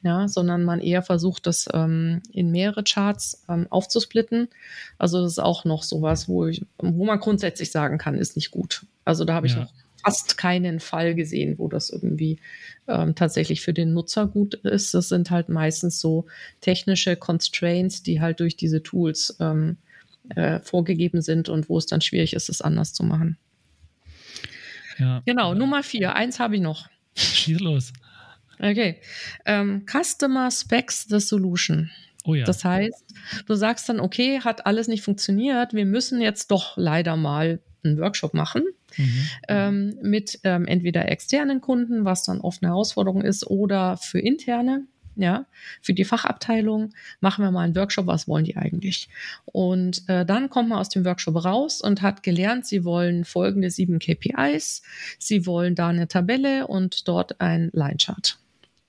[0.02, 4.48] ja, sondern man eher versucht, das ähm, in mehrere Charts ähm, aufzusplitten.
[4.98, 8.50] Also das ist auch noch sowas, wo, ich, wo man grundsätzlich sagen kann, ist nicht
[8.50, 8.86] gut.
[9.04, 9.72] Also da habe ich noch
[10.04, 12.38] fast keinen Fall gesehen, wo das irgendwie
[12.86, 14.94] ähm, tatsächlich für den Nutzer gut ist.
[14.94, 16.26] Das sind halt meistens so
[16.60, 19.78] technische Constraints, die halt durch diese Tools ähm,
[20.28, 23.36] äh, vorgegeben sind und wo es dann schwierig ist, es anders zu machen.
[24.98, 25.22] Ja.
[25.26, 26.14] Genau, Nummer vier.
[26.14, 26.88] Eins habe ich noch.
[27.16, 27.92] Schieß los.
[28.58, 29.00] Okay.
[29.44, 31.90] Ähm, Customer Specs the Solution.
[32.24, 32.44] Oh ja.
[32.44, 33.04] Das heißt,
[33.46, 37.98] du sagst dann, okay, hat alles nicht funktioniert, wir müssen jetzt doch leider mal einen
[37.98, 38.64] Workshop machen
[38.96, 39.28] mhm.
[39.48, 44.86] ähm, mit ähm, entweder externen Kunden, was dann oft eine Herausforderung ist, oder für interne.
[45.14, 45.46] ja,
[45.80, 49.08] für die Fachabteilung machen wir mal einen Workshop, was wollen die eigentlich?
[49.46, 53.70] Und äh, dann kommt man aus dem Workshop raus und hat gelernt, sie wollen folgende
[53.70, 54.82] sieben KPIs,
[55.18, 58.38] sie wollen da eine Tabelle und dort ein Line-Chart.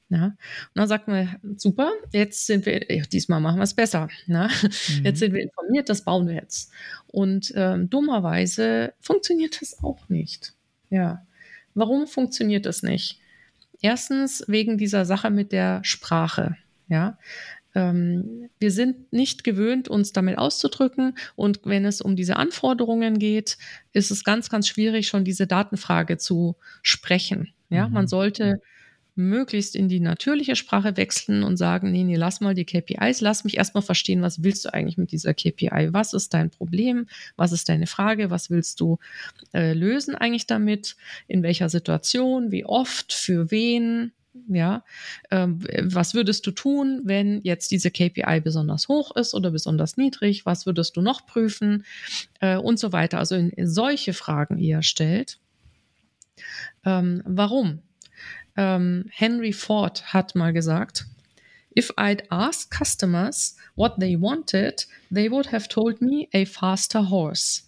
[0.10, 0.38] Ja, und
[0.74, 4.08] dann sagt man, super, jetzt sind wir, ja, diesmal machen wir es besser.
[4.26, 4.50] Ne?
[4.62, 5.06] Mhm.
[5.06, 6.72] Jetzt sind wir informiert, das bauen wir jetzt.
[7.08, 10.54] Und ähm, dummerweise funktioniert das auch nicht.
[10.89, 11.26] Ja.
[11.74, 13.20] Warum funktioniert das nicht?
[13.82, 16.56] Erstens wegen dieser Sache mit der Sprache.
[16.88, 17.17] Ja,
[17.76, 21.15] ähm, wir sind nicht gewöhnt, uns damit auszudrücken.
[21.36, 23.58] Und wenn es um diese Anforderungen geht,
[23.93, 27.54] ist es ganz, ganz schwierig, schon diese Datenfrage zu sprechen.
[27.70, 27.93] Ja, mhm.
[27.93, 28.62] man sollte
[29.17, 33.43] möglichst in die natürliche Sprache wechseln und sagen, nee, nee, lass mal die KPIs, lass
[33.43, 35.89] mich erstmal verstehen, was willst du eigentlich mit dieser KPI?
[35.91, 37.08] Was ist dein Problem?
[37.36, 38.30] Was ist deine Frage?
[38.30, 38.99] Was willst du
[39.53, 40.95] äh, lösen eigentlich damit?
[41.27, 42.51] In welcher Situation?
[42.51, 43.13] Wie oft?
[43.13, 44.13] Für wen?
[44.49, 44.84] Ja,
[45.32, 50.45] ähm, was würdest du tun, wenn jetzt diese KPI besonders hoch ist oder besonders niedrig?
[50.45, 51.86] Was würdest du noch prüfen?
[52.39, 53.17] Äh, und so weiter.
[53.17, 55.39] Also in, in solche Fragen eher stellt.
[56.86, 57.82] Ähm, warum?
[58.58, 61.06] Ähm, Henry Ford hat mal gesagt,
[61.78, 67.62] If I'd asked customers what they wanted, they would have told me a faster horse.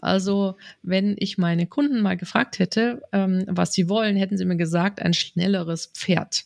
[0.00, 4.56] Also, wenn ich meine Kunden mal gefragt hätte, ähm, was sie wollen, hätten sie mir
[4.56, 6.44] gesagt, ein schnelleres Pferd.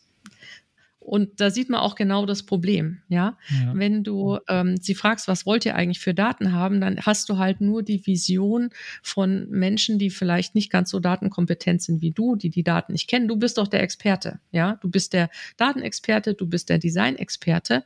[1.00, 2.98] Und da sieht man auch genau das Problem.
[3.08, 3.72] Ja, ja.
[3.74, 7.38] wenn du ähm, sie fragst, was wollt ihr eigentlich für Daten haben, dann hast du
[7.38, 8.68] halt nur die Vision
[9.02, 13.08] von Menschen, die vielleicht nicht ganz so datenkompetent sind wie du, die die Daten nicht
[13.08, 13.28] kennen.
[13.28, 14.40] Du bist doch der Experte.
[14.52, 17.82] Ja, du bist der Datenexperte, du bist der Designexperte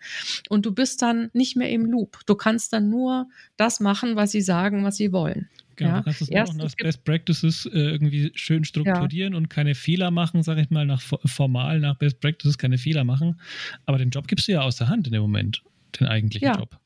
[0.48, 2.18] und du bist dann nicht mehr im Loop.
[2.26, 5.48] Du kannst dann nur das machen, was sie sagen, was sie wollen.
[5.76, 5.96] Genau, ja.
[5.98, 9.36] du kannst das Erst, auch nach Best Practices äh, irgendwie schön strukturieren ja.
[9.36, 13.40] und keine Fehler machen, sage ich mal, nach formal, nach Best Practices keine Fehler machen.
[13.86, 15.62] Aber den Job gibst du ja aus der Hand in dem Moment,
[15.98, 16.58] den eigentlichen ja.
[16.58, 16.78] Job.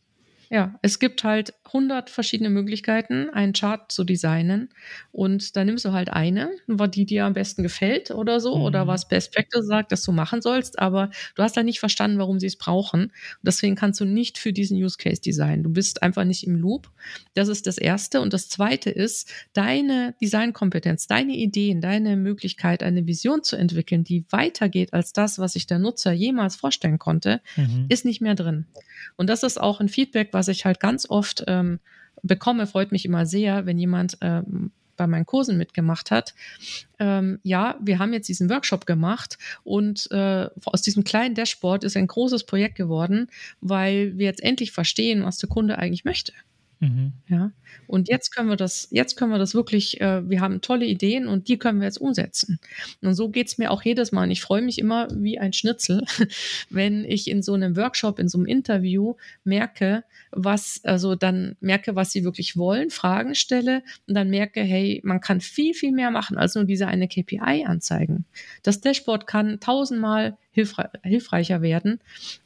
[0.51, 4.71] Ja, es gibt halt 100 verschiedene Möglichkeiten, einen Chart zu designen.
[5.13, 8.63] Und da nimmst du halt eine, die dir am besten gefällt oder so, mhm.
[8.63, 10.79] oder was Best Practice sagt, dass du machen sollst.
[10.79, 13.03] Aber du hast halt nicht verstanden, warum sie es brauchen.
[13.03, 15.63] Und deswegen kannst du nicht für diesen Use Case designen.
[15.63, 16.91] Du bist einfach nicht im Loop.
[17.35, 18.23] Das ist das Erste.
[18.23, 24.25] Und das Zweite ist, deine Designkompetenz, deine Ideen, deine Möglichkeit, eine Vision zu entwickeln, die
[24.31, 27.85] weitergeht als das, was sich der Nutzer jemals vorstellen konnte, mhm.
[27.91, 28.67] ist nicht mehr drin.
[29.17, 31.81] Und das ist auch ein Feedback, was ich halt ganz oft ähm,
[32.23, 36.35] bekomme, freut mich immer sehr, wenn jemand ähm, bei meinen Kursen mitgemacht hat.
[36.99, 41.97] Ähm, ja, wir haben jetzt diesen Workshop gemacht und äh, aus diesem kleinen Dashboard ist
[41.97, 43.29] ein großes Projekt geworden,
[43.61, 46.33] weil wir jetzt endlich verstehen, was der Kunde eigentlich möchte.
[46.81, 47.13] Mhm.
[47.29, 47.51] Ja.
[47.89, 51.27] Und jetzt können wir das, jetzt können wir das wirklich, äh, wir haben tolle Ideen
[51.27, 52.61] und die können wir jetzt umsetzen.
[53.03, 54.25] Und so geht's mir auch jedes Mal.
[54.25, 56.05] Und ich freue mich immer wie ein Schnitzel,
[56.71, 61.97] wenn ich in so einem Workshop, in so einem Interview merke, was, also dann merke,
[61.97, 66.11] was sie wirklich wollen, Fragen stelle und dann merke, hey, man kann viel, viel mehr
[66.11, 68.25] machen als nur diese eine KPI anzeigen.
[68.63, 72.01] Das Dashboard kann tausendmal hilfre hilfreicher werden,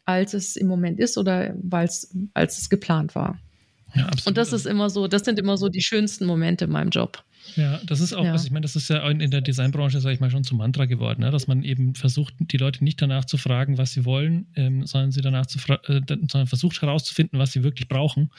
[0.04, 3.38] als es im Moment ist oder als es geplant war.
[3.94, 6.90] Ja, und das ist immer so, das sind immer so die schönsten Momente in meinem
[6.90, 7.22] Job.
[7.56, 8.32] Ja, das ist auch, ja.
[8.32, 10.86] also ich meine, das ist ja in der Designbranche, sage ich mal, schon zum Mantra
[10.86, 11.30] geworden, ne?
[11.30, 15.12] dass man eben versucht, die Leute nicht danach zu fragen, was sie wollen, ähm, sondern
[15.12, 18.30] sie danach zu äh, sondern versucht herauszufinden, was sie wirklich brauchen.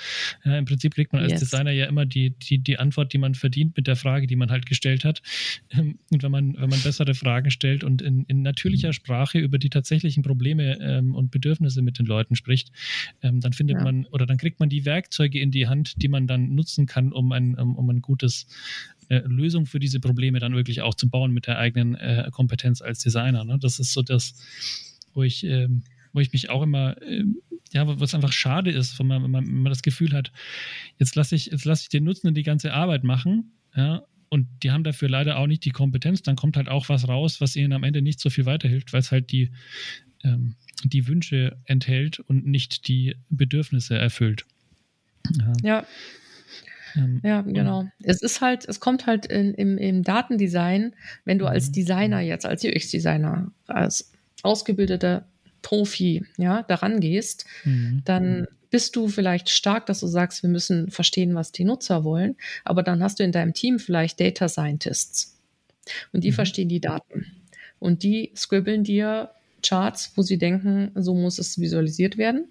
[0.43, 1.41] Ja, Im Prinzip kriegt man als yes.
[1.41, 4.49] Designer ja immer die, die, die Antwort, die man verdient mit der Frage, die man
[4.49, 5.21] halt gestellt hat.
[5.69, 9.57] Ähm, und wenn man, wenn man bessere Fragen stellt und in, in natürlicher Sprache über
[9.57, 12.71] die tatsächlichen Probleme ähm, und Bedürfnisse mit den Leuten spricht,
[13.21, 13.83] ähm, dann findet ja.
[13.83, 17.11] man oder dann kriegt man die Werkzeuge in die Hand, die man dann nutzen kann,
[17.11, 18.47] um ein, um, um ein gutes
[19.13, 22.81] äh, Lösung für diese Probleme dann wirklich auch zu bauen mit der eigenen äh, Kompetenz
[22.81, 23.43] als Designer.
[23.43, 23.59] Ne?
[23.59, 24.35] Das ist so das,
[25.13, 25.67] wo ich, äh,
[26.13, 27.23] wo ich mich auch immer, äh,
[27.71, 30.31] ja, was einfach schade ist, wenn man, wenn man, wenn man das Gefühl hat,
[30.99, 34.83] jetzt lasse ich, jetzt ich den Nutzenden die ganze Arbeit machen, ja, und die haben
[34.83, 37.83] dafür leider auch nicht die Kompetenz, dann kommt halt auch was raus, was ihnen am
[37.83, 39.51] Ende nicht so viel weiterhilft, weil es halt die,
[40.23, 44.45] ähm, die Wünsche enthält und nicht die Bedürfnisse erfüllt.
[45.37, 45.53] Ja.
[45.61, 45.87] ja.
[46.95, 47.85] Ähm, ja, genau.
[48.01, 51.73] Es ist halt, es kommt halt in, im, im Datendesign, wenn du als mhm.
[51.73, 54.11] Designer jetzt, als UX-Designer, als
[54.43, 55.25] ausgebildeter
[55.61, 58.01] Profi, ja, daran gehst, mhm.
[58.05, 62.35] dann bist du vielleicht stark, dass du sagst, wir müssen verstehen, was die Nutzer wollen,
[62.65, 65.39] aber dann hast du in deinem Team vielleicht Data Scientists
[66.11, 66.35] und die mhm.
[66.35, 67.27] verstehen die Daten
[67.79, 69.29] und die scribbeln dir
[69.61, 72.47] Charts, wo sie denken, so muss es visualisiert werden.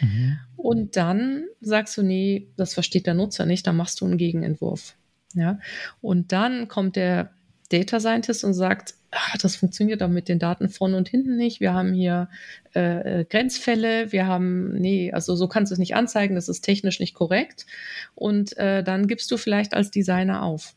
[0.00, 0.38] Mhm.
[0.56, 4.96] Und dann sagst du, nee, das versteht der Nutzer nicht, dann machst du einen Gegenentwurf.
[5.34, 5.58] Ja?
[6.00, 7.30] Und dann kommt der
[7.70, 11.60] Data Scientist und sagt, ach, das funktioniert doch mit den Daten vorne und hinten nicht.
[11.60, 12.28] Wir haben hier
[12.74, 16.62] äh, äh, Grenzfälle, wir haben, nee, also so kannst du es nicht anzeigen, das ist
[16.62, 17.66] technisch nicht korrekt.
[18.14, 20.74] Und äh, dann gibst du vielleicht als Designer auf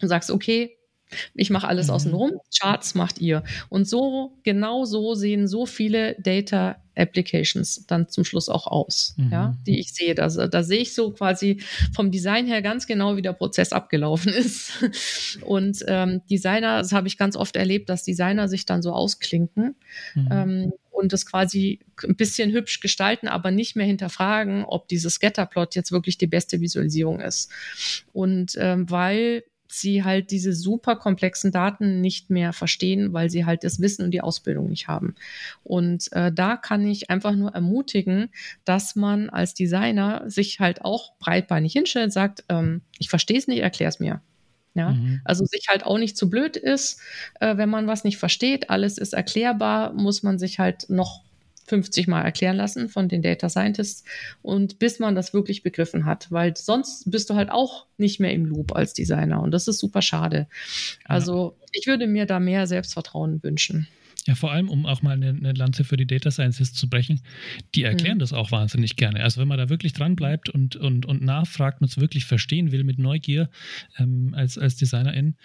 [0.00, 0.77] und sagst, okay,
[1.34, 1.92] ich mache alles mhm.
[1.94, 3.44] außenrum, Charts macht ihr.
[3.68, 9.30] Und so, genau so sehen so viele Data Applications dann zum Schluss auch aus, mhm.
[9.30, 10.14] ja, die ich sehe.
[10.14, 11.62] Da, da sehe ich so quasi
[11.94, 14.72] vom Design her ganz genau, wie der Prozess abgelaufen ist.
[15.42, 19.76] Und ähm, Designer, das habe ich ganz oft erlebt, dass Designer sich dann so ausklinken.
[20.14, 20.28] Mhm.
[20.30, 25.76] Ähm, und das quasi ein bisschen hübsch gestalten, aber nicht mehr hinterfragen, ob dieses Scatterplot
[25.76, 27.52] jetzt wirklich die beste Visualisierung ist.
[28.12, 33.64] Und ähm, weil sie halt diese super komplexen Daten nicht mehr verstehen, weil sie halt
[33.64, 35.14] das Wissen und die Ausbildung nicht haben.
[35.62, 38.30] Und äh, da kann ich einfach nur ermutigen,
[38.64, 43.46] dass man als Designer sich halt auch breitbeinig hinstellt und sagt, ähm, ich verstehe es
[43.46, 44.20] nicht, erklär es mir.
[44.74, 45.20] Ja, mhm.
[45.24, 47.00] also sich halt auch nicht zu blöd ist,
[47.40, 51.24] äh, wenn man was nicht versteht, alles ist erklärbar, muss man sich halt noch
[51.68, 54.04] 50 Mal erklären lassen von den Data Scientists
[54.42, 58.32] und bis man das wirklich begriffen hat, weil sonst bist du halt auch nicht mehr
[58.32, 60.48] im Loop als Designer und das ist super schade.
[61.04, 63.88] Also ich würde mir da mehr Selbstvertrauen wünschen.
[64.28, 67.22] Ja, vor allem, um auch mal eine, eine Lanze für die Data Scientists zu brechen,
[67.74, 68.20] die erklären mhm.
[68.20, 69.22] das auch wahnsinnig gerne.
[69.22, 72.70] Also wenn man da wirklich dran bleibt und, und, und nachfragt und es wirklich verstehen
[72.70, 73.48] will mit Neugier
[73.96, 75.36] ähm, als, als Designerin,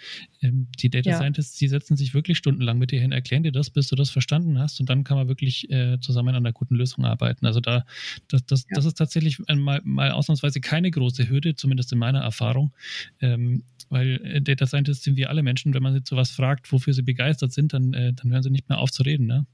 [0.42, 1.16] ähm, die Data ja.
[1.16, 4.10] Scientists, die setzen sich wirklich stundenlang mit dir hin, erklären dir das, bis du das
[4.10, 7.46] verstanden hast und dann kann man wirklich äh, zusammen an einer guten Lösung arbeiten.
[7.46, 7.86] Also da,
[8.28, 8.74] das, das, ja.
[8.74, 12.74] das ist tatsächlich mal, mal ausnahmsweise keine große Hürde, zumindest in meiner Erfahrung.
[13.22, 16.70] Ähm, weil äh, Data Scientists sind wie alle Menschen, wenn man sie zu was fragt,
[16.72, 19.26] wofür sie begeistert sind, dann, äh, dann hören sie nicht mehr auf zu reden.
[19.26, 19.46] Ne?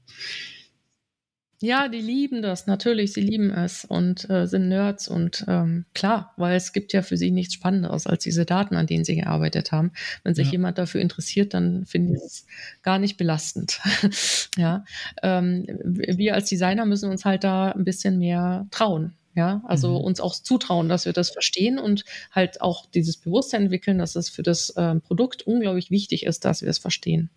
[1.63, 6.33] Ja, die lieben das, natürlich, sie lieben es und äh, sind Nerds und ähm, klar,
[6.35, 9.71] weil es gibt ja für sie nichts Spannenderes als diese Daten, an denen sie gearbeitet
[9.71, 9.91] haben.
[10.23, 10.53] Wenn sich ja.
[10.53, 12.47] jemand dafür interessiert, dann finde ich es
[12.81, 13.79] gar nicht belastend.
[14.57, 14.83] ja,
[15.21, 19.13] ähm, wir als Designer müssen uns halt da ein bisschen mehr trauen.
[19.35, 20.05] Ja, also mhm.
[20.05, 24.29] uns auch zutrauen, dass wir das verstehen und halt auch dieses Bewusstsein entwickeln, dass es
[24.29, 27.29] für das äh, Produkt unglaublich wichtig ist, dass wir es verstehen.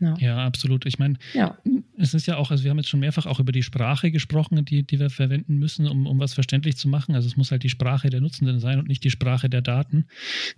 [0.00, 0.16] Ja.
[0.18, 0.86] ja, absolut.
[0.86, 1.58] Ich meine, ja.
[1.96, 4.64] es ist ja auch, also wir haben jetzt schon mehrfach auch über die Sprache gesprochen,
[4.64, 7.14] die, die wir verwenden müssen, um, um was verständlich zu machen.
[7.14, 10.06] Also es muss halt die Sprache der Nutzenden sein und nicht die Sprache der Daten.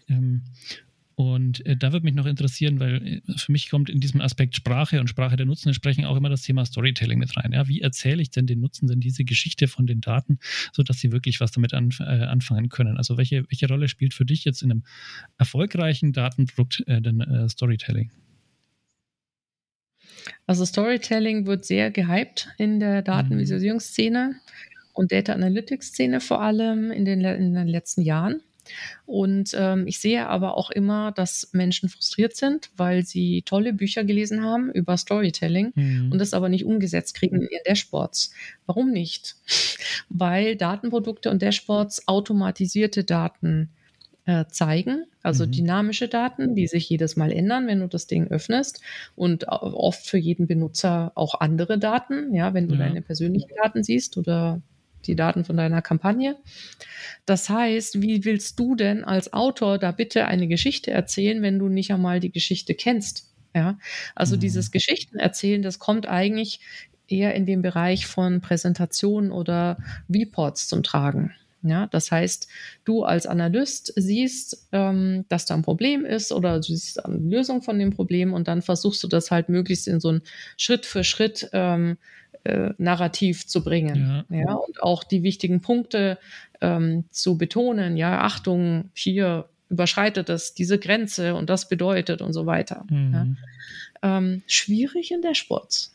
[0.09, 0.43] Ähm,
[1.21, 4.57] und äh, da würde mich noch interessieren, weil äh, für mich kommt in diesem Aspekt
[4.57, 7.53] Sprache und Sprache der Nutzenden sprechen auch immer das Thema Storytelling mit rein.
[7.53, 10.39] Ja, wie erzähle ich denn den Nutzenden diese Geschichte von den Daten,
[10.73, 12.97] sodass sie wirklich was damit anf äh, anfangen können?
[12.97, 14.85] Also welche, welche Rolle spielt für dich jetzt in einem
[15.37, 18.11] erfolgreichen Datenprodukt äh, denn äh, Storytelling?
[20.47, 24.37] Also Storytelling wird sehr gehypt in der Datenvisualisierungsszene
[24.93, 28.43] und Data Analytics Szene vor allem in den, in den letzten Jahren.
[29.07, 34.05] Und ähm, ich sehe aber auch immer, dass Menschen frustriert sind, weil sie tolle Bücher
[34.05, 36.13] gelesen haben über Storytelling mhm.
[36.13, 38.33] und das aber nicht umgesetzt kriegen in ihren Dashboards.
[38.67, 39.37] Warum nicht?
[40.09, 43.71] weil Datenprodukte und Dashboards automatisierte Daten
[44.31, 45.51] äh, zeigen, also mhm.
[45.51, 48.81] dynamische Daten, die sich jedes Mal ändern, wenn du das Ding öffnest
[49.17, 52.87] und oft für jeden Benutzer auch andere Daten, ja, wenn du ja.
[52.87, 54.63] deine persönlichen Daten siehst oder
[55.07, 56.37] die Daten von deiner Kampagne.
[57.27, 61.69] Das heißt, wie willst du denn als Autor da bitte eine Geschichte erzählen, wenn du
[61.69, 63.33] nicht einmal die Geschichte kennst?
[63.53, 63.79] Ja,
[64.15, 64.41] also mhm.
[64.41, 66.61] dieses Geschichten erzählen, das kommt eigentlich
[67.09, 71.35] eher in den Bereich von Präsentationen oder Reports zum Tragen.
[71.63, 72.49] Ja, das heißt,
[72.85, 77.63] du als Analyst siehst, ähm, dass da ein Problem ist oder du siehst eine Lösung
[77.63, 80.23] von dem Problem und dann versuchst du das halt möglichst in so ein
[80.57, 81.99] Schritt für Schritt ähm,
[82.45, 84.25] äh, Narrativ zu bringen.
[84.31, 84.37] Ja.
[84.37, 84.55] ja.
[84.55, 86.19] und auch die wichtigen Punkte
[86.61, 87.97] ähm, zu betonen.
[87.97, 92.85] Ja, Achtung, hier überschreitet es diese Grenze und das bedeutet und so weiter.
[92.91, 93.13] Mhm.
[93.13, 93.27] Ja.
[94.03, 95.91] Ähm, schwierig in der Sport.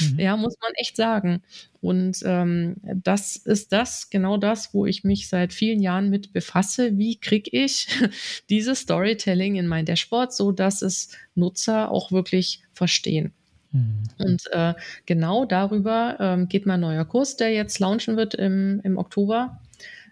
[0.00, 0.18] Mhm.
[0.18, 1.42] Ja, muss man echt sagen.
[1.80, 6.98] Und ähm, das ist das, genau das, wo ich mich seit vielen Jahren mit befasse.
[6.98, 7.88] Wie kriege ich
[8.50, 13.32] dieses Storytelling in mein Dashboard, so dass es Nutzer auch wirklich verstehen?
[13.72, 14.02] Mhm.
[14.18, 18.96] Und äh, genau darüber ähm, geht mein neuer Kurs, der jetzt launchen wird im, im
[18.96, 19.60] Oktober.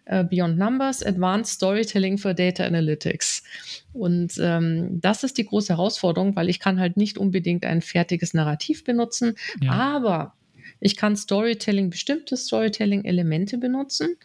[0.06, 3.42] Äh, Beyond Numbers, Advanced Storytelling for Data Analytics.
[3.92, 8.34] Und ähm, das ist die große Herausforderung, weil ich kann halt nicht unbedingt ein fertiges
[8.34, 9.72] Narrativ benutzen, ja.
[9.72, 10.34] aber
[10.80, 14.16] ich kann Storytelling, bestimmte Storytelling-Elemente benutzen.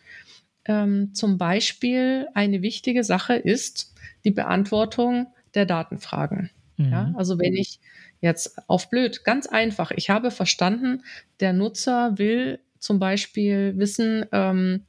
[0.65, 3.93] Ähm, zum Beispiel eine wichtige Sache ist
[4.25, 6.49] die Beantwortung der Datenfragen.
[6.77, 6.91] Mhm.
[6.91, 7.79] Ja, also wenn ich
[8.21, 11.03] jetzt auf blöd, ganz einfach, ich habe verstanden,
[11.39, 14.85] der Nutzer will zum Beispiel wissen, ähm,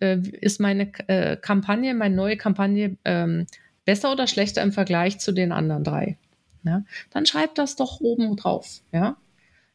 [0.00, 3.46] äh, ist meine äh, Kampagne, meine neue Kampagne ähm,
[3.84, 6.16] Besser oder schlechter im Vergleich zu den anderen drei?
[6.64, 6.84] Ja?
[7.10, 8.80] Dann schreib das doch oben drauf.
[8.92, 9.16] Ja?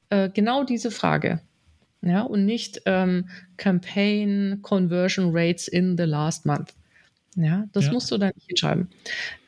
[0.09, 1.39] Äh, genau diese Frage.
[2.01, 6.73] Ja, und nicht ähm, Campaign Conversion Rates in the last month.
[7.35, 7.91] Ja, das ja.
[7.91, 8.89] musst du da nicht hinschreiben.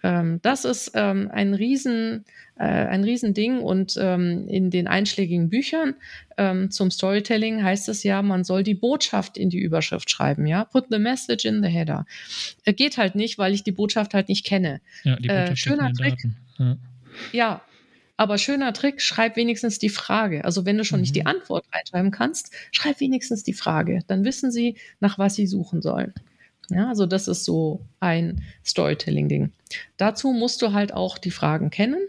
[0.04, 2.26] Ähm, das ist ähm, ein riesen,
[2.58, 5.96] äh, ein Riesending und ähm, in den einschlägigen Büchern
[6.38, 10.66] ähm, zum Storytelling heißt es ja, man soll die Botschaft in die Überschrift schreiben, ja.
[10.66, 12.06] Put the message in the header.
[12.66, 14.82] Äh, geht halt nicht, weil ich die Botschaft halt nicht kenne.
[15.04, 16.16] Ja, die Botschaft äh, schöner Trick.
[16.58, 16.78] Ja.
[17.32, 17.62] ja.
[18.20, 20.44] Aber schöner Trick, schreib wenigstens die Frage.
[20.44, 21.02] Also wenn du schon mhm.
[21.02, 21.28] nicht die mhm.
[21.28, 24.02] Antwort reinschreiben kannst, schreib wenigstens die Frage.
[24.08, 26.14] Dann wissen sie, nach was sie suchen sollen.
[26.70, 29.52] Ja, also das ist so ein Storytelling-Ding.
[29.96, 32.00] Dazu musst du halt auch die Fragen kennen.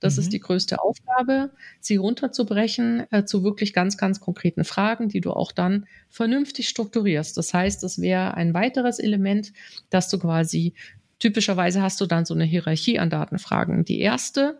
[0.00, 0.22] Das mhm.
[0.22, 1.50] ist die größte Aufgabe,
[1.80, 7.36] sie runterzubrechen äh, zu wirklich ganz, ganz konkreten Fragen, die du auch dann vernünftig strukturierst.
[7.36, 9.52] Das heißt, das wäre ein weiteres Element,
[9.90, 10.74] dass du quasi
[11.18, 13.84] typischerweise hast du dann so eine Hierarchie an Datenfragen.
[13.84, 14.58] Die erste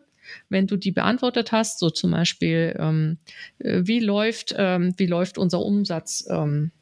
[0.49, 3.19] wenn du die beantwortet hast, so zum Beispiel, ähm,
[3.59, 6.73] äh, wie läuft, ähm, wie läuft unser Umsatz ähm,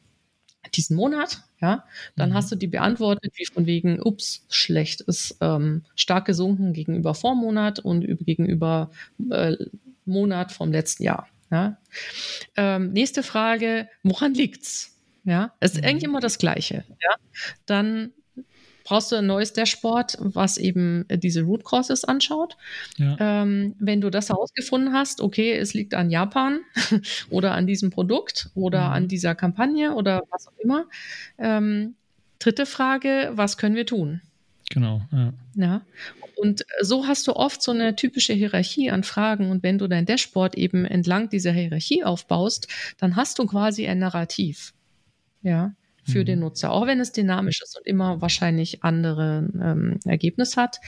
[0.77, 1.85] diesen Monat, ja,
[2.17, 2.35] dann mhm.
[2.35, 7.79] hast du die beantwortet, wie von wegen, ups, schlecht, ist ähm, stark gesunken gegenüber Vormonat
[7.79, 8.91] und gegenüber
[9.31, 9.57] äh,
[10.05, 11.29] Monat vom letzten Jahr.
[11.51, 11.79] Ja.
[12.57, 14.99] Ähm, nächste Frage, woran liegt's?
[15.25, 15.89] Ja, es ist mhm.
[15.89, 16.85] eigentlich immer das Gleiche.
[17.01, 17.15] Ja,
[17.67, 18.13] dann
[18.85, 22.57] brauchst du ein neues Dashboard, was eben äh, diese Root Causes anschaut.
[22.99, 23.17] Ja.
[23.19, 26.61] Ähm, wenn du das herausgefunden hast, okay, es liegt an Japan
[27.31, 28.93] oder an diesem Produkt oder mhm.
[28.93, 30.87] an dieser Kampagne oder was auch immer.
[31.39, 31.95] Ähm,
[32.39, 34.21] dritte Frage, was können wir tun?
[34.71, 35.03] Genau.
[35.13, 35.33] Ja.
[35.55, 35.83] ja.
[36.37, 39.51] Und so hast du oft so eine typische Hierarchie an Fragen.
[39.51, 42.69] Und wenn du dein Dashboard eben entlang dieser Hierarchie aufbaust,
[42.99, 44.75] dann hast du quasi ein Narrativ.
[45.43, 45.75] Ja
[46.05, 46.25] für mhm.
[46.27, 50.79] den Nutzer, auch wenn es dynamisch ist und immer wahrscheinlich andere ähm, Ergebnis hat.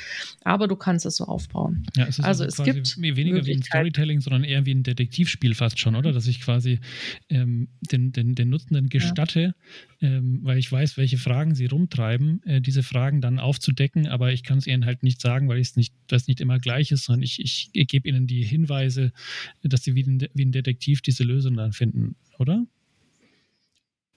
[0.44, 1.86] Aber du kannst es so aufbauen.
[1.96, 4.82] Ja, es ist also, also es gibt weniger wie ein Storytelling, sondern eher wie ein
[4.82, 6.12] Detektivspiel fast schon, oder?
[6.12, 6.80] Dass ich quasi
[7.28, 9.54] ähm, den, den, den Nutzenden gestatte,
[10.00, 10.08] ja.
[10.08, 14.42] ähm, weil ich weiß, welche Fragen sie rumtreiben, äh, diese Fragen dann aufzudecken, aber ich
[14.42, 17.22] kann es ihnen halt nicht sagen, weil es nicht, das nicht immer gleich ist, sondern
[17.22, 19.12] ich, ich, ich gebe ihnen die Hinweise,
[19.62, 22.66] dass sie wie ein, wie ein Detektiv diese Lösung dann finden, oder?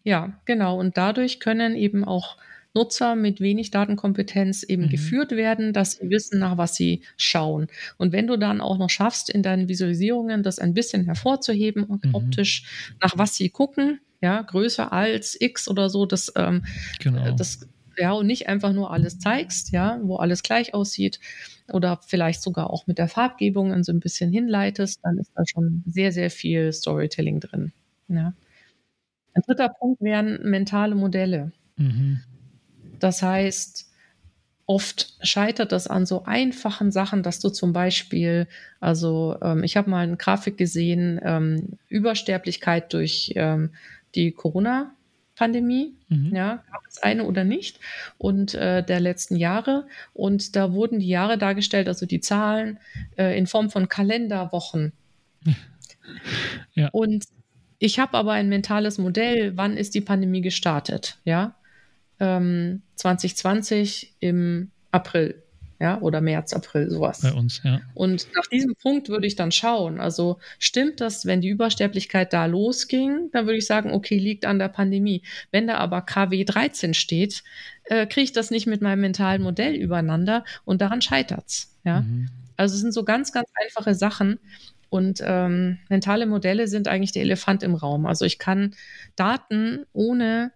[0.10, 0.80] Ja, genau.
[0.80, 2.38] Und dadurch können eben auch
[2.74, 4.90] Nutzer mit wenig Datenkompetenz eben mhm.
[4.90, 7.68] geführt werden, dass sie wissen, nach was sie schauen.
[7.98, 12.06] Und wenn du dann auch noch schaffst, in deinen Visualisierungen das ein bisschen hervorzuheben und
[12.06, 12.16] mhm.
[12.16, 16.66] optisch, nach was sie gucken, ja, größer als X oder so, das, ähm,
[17.00, 17.28] genau.
[17.28, 21.20] Äh, das ja, und nicht einfach nur alles zeigst, ja, wo alles gleich aussieht
[21.72, 25.84] oder vielleicht sogar auch mit der Farbgebung so ein bisschen hinleitest, dann ist da schon
[25.86, 27.74] sehr, sehr viel Storytelling drin.
[28.08, 28.34] Ja.
[29.34, 31.52] Ein dritter Punkt wären mentale Modelle.
[31.78, 32.22] Mhm.
[33.00, 33.90] Das heißt,
[34.66, 38.48] oft scheitert das an so einfachen Sachen, dass du zum Beispiel,
[38.80, 43.72] also ähm, ich habe mal eine Grafik gesehen, ähm, Übersterblichkeit durch ähm,
[44.16, 44.92] die Corona.
[45.36, 46.36] Pandemie, mhm.
[46.36, 47.80] ja, gab es eine oder nicht,
[48.18, 49.88] und äh, der letzten Jahre.
[50.14, 52.78] Und da wurden die Jahre dargestellt, also die Zahlen
[53.18, 54.92] äh, in Form von Kalenderwochen.
[56.74, 56.90] Ja.
[56.92, 57.24] Und
[57.80, 61.18] ich habe aber ein mentales Modell, wann ist die Pandemie gestartet?
[61.24, 61.56] Ja,
[62.20, 65.42] ähm, 2020 im April,
[65.80, 67.22] ja, oder März, April, sowas.
[67.22, 67.80] Bei uns, ja.
[67.94, 70.02] Und nach diesem Punkt würde ich dann schauen.
[70.02, 74.60] Also stimmt das, wenn die Übersterblichkeit da losging, dann würde ich sagen, okay, liegt an
[74.60, 75.22] der Pandemie.
[75.52, 77.44] Wenn da aber KW 13 steht,
[77.86, 81.78] äh, kriege ich das nicht mit meinem mentalen Modell übereinander und daran scheitert's.
[81.86, 82.02] Ja.
[82.02, 82.28] Mhm.
[82.58, 84.38] Also es sind so ganz, ganz einfache Sachen,
[84.90, 88.06] und ähm, mentale Modelle sind eigentlich der Elefant im Raum.
[88.06, 88.76] Also ich kann
[89.16, 90.52] Daten ohne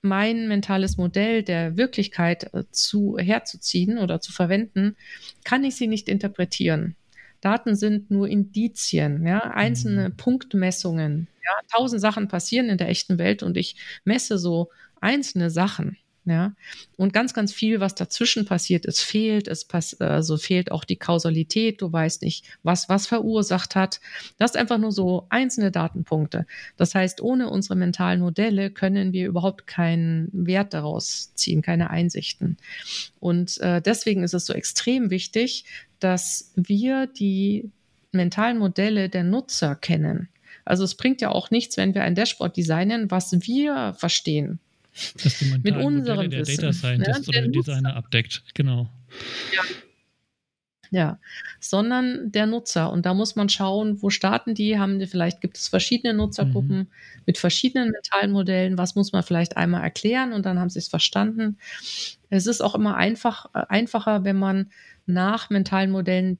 [0.00, 4.96] mein mentales Modell der Wirklichkeit äh, zu, herzuziehen oder zu verwenden,
[5.44, 6.96] kann ich sie nicht interpretieren.
[7.40, 10.16] Daten sind nur Indizien, ja, einzelne mhm.
[10.16, 11.26] Punktmessungen.
[11.44, 15.96] Ja, tausend Sachen passieren in der echten Welt und ich messe so einzelne Sachen.
[16.24, 16.54] Ja,
[16.96, 19.48] und ganz, ganz viel, was dazwischen passiert ist, fehlt.
[19.48, 21.82] Es pass also fehlt auch die Kausalität.
[21.82, 24.00] Du weißt nicht, was was verursacht hat.
[24.38, 26.46] Das ist einfach nur so einzelne Datenpunkte.
[26.76, 32.56] Das heißt, ohne unsere mentalen Modelle können wir überhaupt keinen Wert daraus ziehen, keine Einsichten.
[33.18, 35.64] Und äh, deswegen ist es so extrem wichtig,
[35.98, 37.68] dass wir die
[38.12, 40.28] mentalen Modelle der Nutzer kennen.
[40.64, 44.60] Also es bringt ja auch nichts, wenn wir ein Dashboard designen, was wir verstehen
[45.62, 46.60] mit unserem der Wissen.
[46.60, 48.90] Data Scientist ja, oder Designer abdeckt, genau.
[49.54, 49.62] Ja.
[50.94, 51.18] Ja,
[51.58, 52.92] sondern der Nutzer.
[52.92, 54.78] Und da muss man schauen, wo starten die?
[54.78, 56.86] Haben die vielleicht gibt es verschiedene Nutzergruppen mhm.
[57.24, 58.76] mit verschiedenen mentalen Modellen?
[58.76, 61.56] Was muss man vielleicht einmal erklären und dann haben sie es verstanden?
[62.28, 64.70] Es ist auch immer einfach, äh, einfacher, wenn man
[65.06, 66.38] nach mentalen Modellen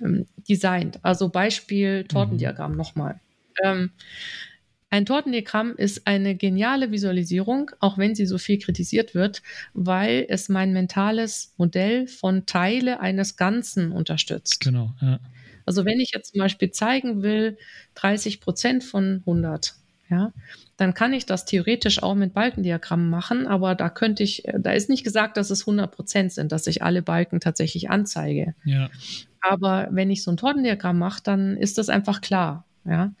[0.00, 0.98] ähm, designt.
[1.02, 2.78] Also Beispiel Tortendiagramm mhm.
[2.78, 3.20] nochmal.
[3.62, 3.90] Ähm,
[4.90, 10.48] ein Tortendiagramm ist eine geniale Visualisierung, auch wenn sie so viel kritisiert wird, weil es
[10.48, 14.60] mein mentales Modell von Teile eines Ganzen unterstützt.
[14.60, 14.92] Genau.
[15.00, 15.20] Ja.
[15.64, 17.56] Also wenn ich jetzt zum Beispiel zeigen will,
[17.94, 19.74] 30 Prozent von 100,
[20.10, 20.32] ja,
[20.76, 24.88] dann kann ich das theoretisch auch mit Balkendiagrammen machen, aber da könnte ich, da ist
[24.88, 28.54] nicht gesagt, dass es 100 Prozent sind, dass ich alle Balken tatsächlich anzeige.
[28.64, 28.90] Ja.
[29.40, 32.66] Aber wenn ich so ein Tortendiagramm mache, dann ist das einfach klar.
[32.84, 33.12] Ja,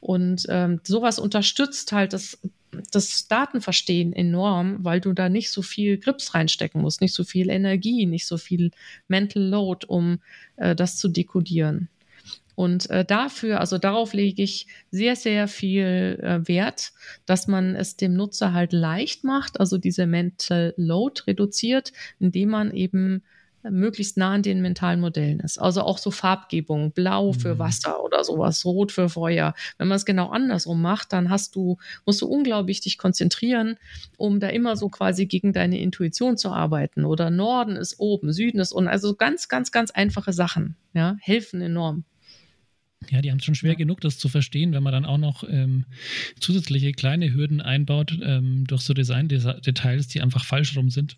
[0.00, 2.38] und ähm, sowas unterstützt halt das,
[2.92, 7.50] das Datenverstehen enorm, weil du da nicht so viel Grips reinstecken musst, nicht so viel
[7.50, 8.70] Energie, nicht so viel
[9.08, 10.20] Mental Load, um
[10.56, 11.88] äh, das zu dekodieren.
[12.58, 16.90] Und äh, dafür, also darauf lege ich sehr, sehr viel äh, Wert,
[17.24, 22.72] dass man es dem Nutzer halt leicht macht, also diese Mental Load reduziert, indem man
[22.72, 23.22] eben
[23.62, 25.58] möglichst nah an den mentalen Modellen ist.
[25.58, 27.58] Also auch so Farbgebung, blau für mhm.
[27.58, 29.54] Wasser oder sowas, rot für Feuer.
[29.78, 33.76] Wenn man es genau andersrum macht, dann hast du, musst du unglaublich dich konzentrieren,
[34.16, 37.04] um da immer so quasi gegen deine Intuition zu arbeiten.
[37.04, 38.88] Oder Norden ist oben, Süden ist unten.
[38.88, 42.04] Also ganz, ganz, ganz einfache Sachen, ja, helfen enorm.
[43.10, 45.44] Ja, die haben es schon schwer genug, das zu verstehen, wenn man dann auch noch
[45.48, 45.84] ähm,
[46.40, 51.16] zusätzliche kleine Hürden einbaut ähm, durch so Design-Details, die einfach falsch rum sind.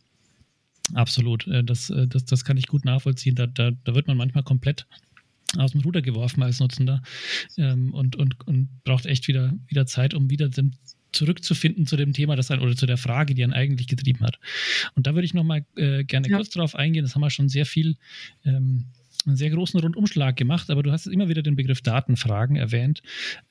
[0.95, 1.47] Absolut.
[1.47, 3.35] Äh, das, äh, das, das kann ich gut nachvollziehen.
[3.35, 4.87] Da, da, da wird man manchmal komplett
[5.57, 7.03] aus dem Ruder geworfen als Nutzender
[7.57, 10.73] ähm, und, und, und braucht echt wieder, wieder Zeit, um wieder dem,
[11.13, 14.39] zurückzufinden zu dem Thema, das ein, oder zu der Frage, die einen eigentlich getrieben hat.
[14.95, 16.37] Und da würde ich nochmal äh, gerne ja.
[16.37, 17.05] kurz drauf eingehen.
[17.05, 17.97] Das haben wir schon sehr viel
[18.45, 18.87] ähm,
[19.27, 23.03] einen sehr großen Rundumschlag gemacht, aber du hast immer wieder den Begriff Datenfragen erwähnt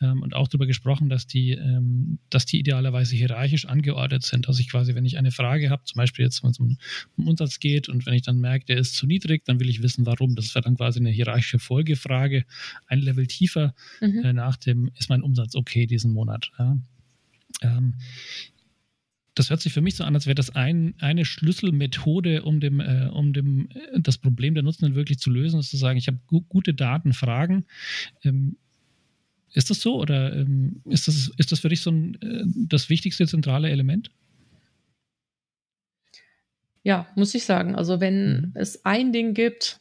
[0.01, 4.47] ähm, und auch darüber gesprochen, dass die, ähm, dass die idealerweise hierarchisch angeordnet sind.
[4.47, 6.77] Also ich quasi, wenn ich eine Frage habe, zum Beispiel jetzt, wenn es um,
[7.17, 9.81] um Umsatz geht und wenn ich dann merke, der ist zu niedrig, dann will ich
[9.81, 10.35] wissen, warum.
[10.35, 12.45] Das wäre dann quasi eine hierarchische Folgefrage,
[12.87, 14.23] ein Level tiefer mhm.
[14.23, 16.51] äh, nach dem, ist mein Umsatz okay diesen Monat.
[16.57, 16.77] Ja.
[17.61, 17.95] Ähm,
[19.35, 22.79] das hört sich für mich so an, als wäre das ein, eine Schlüsselmethode, um, dem,
[22.79, 26.07] äh, um dem, äh, das Problem der Nutzenden wirklich zu lösen, ist zu sagen, ich
[26.07, 27.65] habe gu gute Datenfragen.
[28.23, 28.57] Ähm,
[29.53, 32.89] ist das so oder ähm, ist, das, ist das für dich so ein, äh, das
[32.89, 34.11] wichtigste zentrale Element?
[36.83, 37.75] Ja, muss ich sagen.
[37.75, 38.51] Also wenn mhm.
[38.55, 39.79] es ein Ding gibt,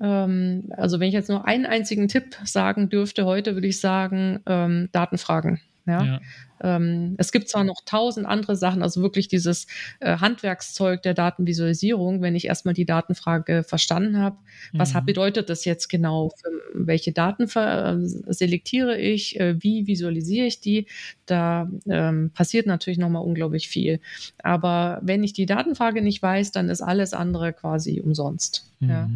[0.00, 4.40] ähm, also wenn ich jetzt nur einen einzigen Tipp sagen dürfte heute, würde ich sagen,
[4.46, 5.60] ähm, Datenfragen.
[5.88, 6.04] Ja?
[6.04, 6.20] ja.
[6.60, 9.66] Ähm, es gibt zwar noch tausend andere Sachen, also wirklich dieses
[10.00, 14.36] äh, Handwerkszeug der Datenvisualisierung, wenn ich erstmal die Datenfrage verstanden habe,
[14.72, 14.78] mhm.
[14.78, 16.30] was bedeutet das jetzt genau?
[16.30, 19.38] Für welche Daten äh, selektiere ich?
[19.38, 20.86] Äh, wie visualisiere ich die?
[21.26, 24.00] Da ähm, passiert natürlich nochmal unglaublich viel.
[24.42, 28.70] Aber wenn ich die Datenfrage nicht weiß, dann ist alles andere quasi umsonst.
[28.80, 28.88] Mhm.
[28.88, 29.08] Ja.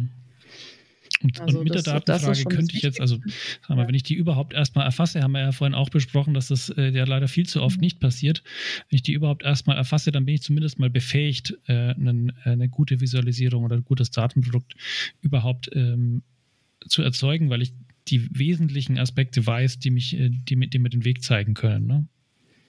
[1.23, 4.03] Und, also und mit das, der Datenfrage könnte ich jetzt, also sagen wir, wenn ich
[4.03, 7.27] die überhaupt erstmal erfasse, haben wir ja vorhin auch besprochen, dass das äh, ja leider
[7.27, 7.81] viel zu oft mhm.
[7.81, 8.43] nicht passiert.
[8.89, 12.49] Wenn ich die überhaupt erstmal erfasse, dann bin ich zumindest mal befähigt, äh, einen, äh,
[12.49, 14.75] eine gute Visualisierung oder ein gutes Datenprodukt
[15.21, 16.23] überhaupt ähm,
[16.87, 17.73] zu erzeugen, weil ich
[18.09, 21.87] die wesentlichen Aspekte weiß, die mich, äh, die, die mir den Weg zeigen können.
[21.87, 22.07] Ne?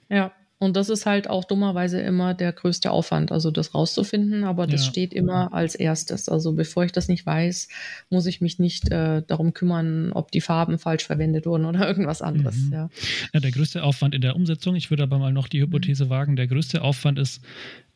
[0.08, 4.66] Ja, und das ist halt auch dummerweise immer der größte Aufwand, also das rauszufinden, aber
[4.66, 4.90] das ja.
[4.90, 6.28] steht immer als erstes.
[6.28, 7.68] Also bevor ich das nicht weiß,
[8.08, 12.22] muss ich mich nicht äh, darum kümmern, ob die Farben falsch verwendet wurden oder irgendwas
[12.22, 12.56] anderes.
[12.56, 12.72] Mhm.
[12.72, 12.90] Ja.
[13.32, 13.40] ja.
[13.40, 16.46] der größte Aufwand in der Umsetzung, ich würde aber mal noch die Hypothese wagen, der
[16.46, 17.42] größte Aufwand ist,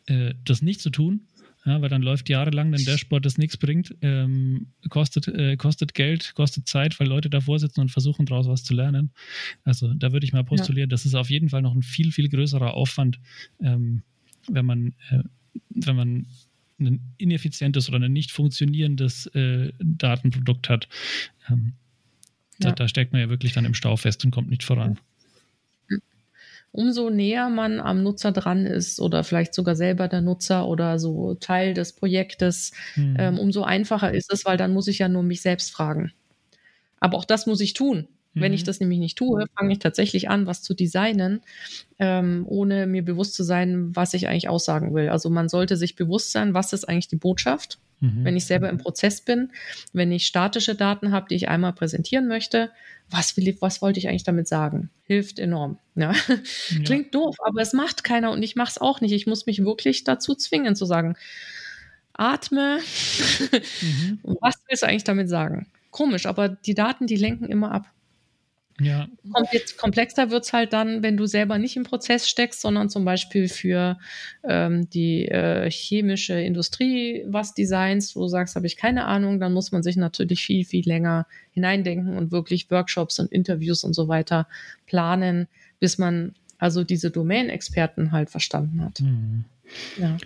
[0.07, 1.21] äh, das nicht zu tun
[1.69, 6.35] ja, weil dann läuft jahrelang ein Dashboard, das nichts bringt, ähm, kostet, äh, kostet Geld,
[6.35, 9.11] kostet Zeit, weil Leute davor sitzen und versuchen daraus was zu lernen.
[9.65, 10.95] Also da würde ich mal postulieren, ja.
[10.95, 13.21] das ist auf jeden Fall noch ein viel, viel größerer Aufwand,
[13.61, 14.03] ähm,
[14.49, 15.23] wenn man, äh,
[15.69, 16.27] wenn man
[16.81, 20.89] ein ineffizientes oder ein nicht funktionierendes äh, Datenprodukt hat.
[21.51, 21.75] Ähm,
[22.61, 22.71] ja.
[22.71, 24.99] da, da, steckt man ja wirklich dann im Stau fest und kommt nicht voran
[26.73, 31.35] umso näher man am Nutzer dran ist oder vielleicht sogar selber der Nutzer oder so
[31.35, 33.17] Teil des Projektes, mhm.
[33.19, 36.13] ähm, umso einfacher ist es, weil dann muss ich ja nur mich selbst fragen.
[37.01, 38.09] Aber auch das muss ich tun.
[38.39, 38.43] Mhm.
[38.43, 38.67] Wenn ich mhm.
[38.67, 41.41] das nämlich nicht tue, fange ich tatsächlich an, was zu designen,
[41.99, 45.09] ähm, ohne mir bewusst zu sein, was ich eigentlich aussagen will.
[45.09, 48.25] Also man sollte sich bewusst sein, was ist eigentlich die Botschaft Mhm.
[48.25, 49.51] Wenn ich selber im Prozess bin,
[49.93, 52.71] wenn ich statische Daten habe, die ich einmal präsentieren möchte,
[53.11, 54.91] was, will ich, was wollte ich eigentlich damit sagen?
[55.05, 55.79] Hilft enorm.
[55.95, 56.13] Ja.
[56.71, 56.83] ja.
[56.85, 59.13] Klingt doof, aber es macht keiner und ich mache es auch nicht.
[59.13, 61.17] Ich muss mich wirklich dazu zwingen zu sagen,
[62.13, 62.79] atme.
[63.81, 64.19] Mhm.
[64.41, 65.67] Was willst du eigentlich damit sagen?
[65.91, 67.87] Komisch, aber die Daten, die lenken immer ab.
[68.81, 69.09] Ja.
[69.77, 73.49] Komplexer wird es halt dann, wenn du selber nicht im Prozess steckst, sondern zum Beispiel
[73.49, 73.99] für
[74.45, 79.53] ähm, die äh, chemische Industrie was designst, wo du sagst, habe ich keine Ahnung, dann
[79.53, 84.07] muss man sich natürlich viel, viel länger hineindenken und wirklich Workshops und Interviews und so
[84.07, 84.47] weiter
[84.87, 85.49] planen,
[85.81, 89.01] bis man also diese Domain-Experten halt verstanden hat.
[89.01, 89.45] Mhm.
[90.01, 90.17] Ja.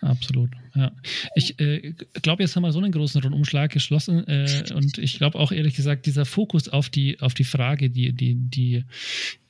[0.00, 0.92] Absolut, ja.
[1.34, 5.38] Ich äh, glaube, jetzt haben wir so einen großen Rundumschlag geschlossen äh, und ich glaube
[5.38, 8.84] auch ehrlich gesagt, dieser Fokus auf die, auf die Frage, die, die, die,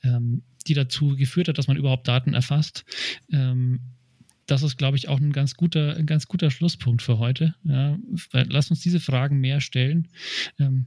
[0.03, 2.85] ähm, die dazu geführt hat, dass man überhaupt Daten erfasst,
[3.33, 3.81] ähm,
[4.47, 7.55] das ist, glaube ich, auch ein ganz guter, ein ganz guter Schlusspunkt für heute.
[7.65, 7.99] Ja.
[8.33, 10.09] Lass uns diese Fragen mehr stellen.
[10.59, 10.87] Ähm,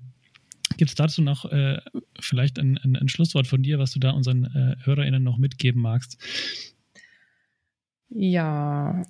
[0.78, 1.82] Gibt es dazu noch äh,
[2.20, 5.82] vielleicht ein, ein, ein, Schlusswort von dir, was du da unseren äh, HörerInnen noch mitgeben
[5.82, 6.18] magst?
[8.10, 9.04] Ja,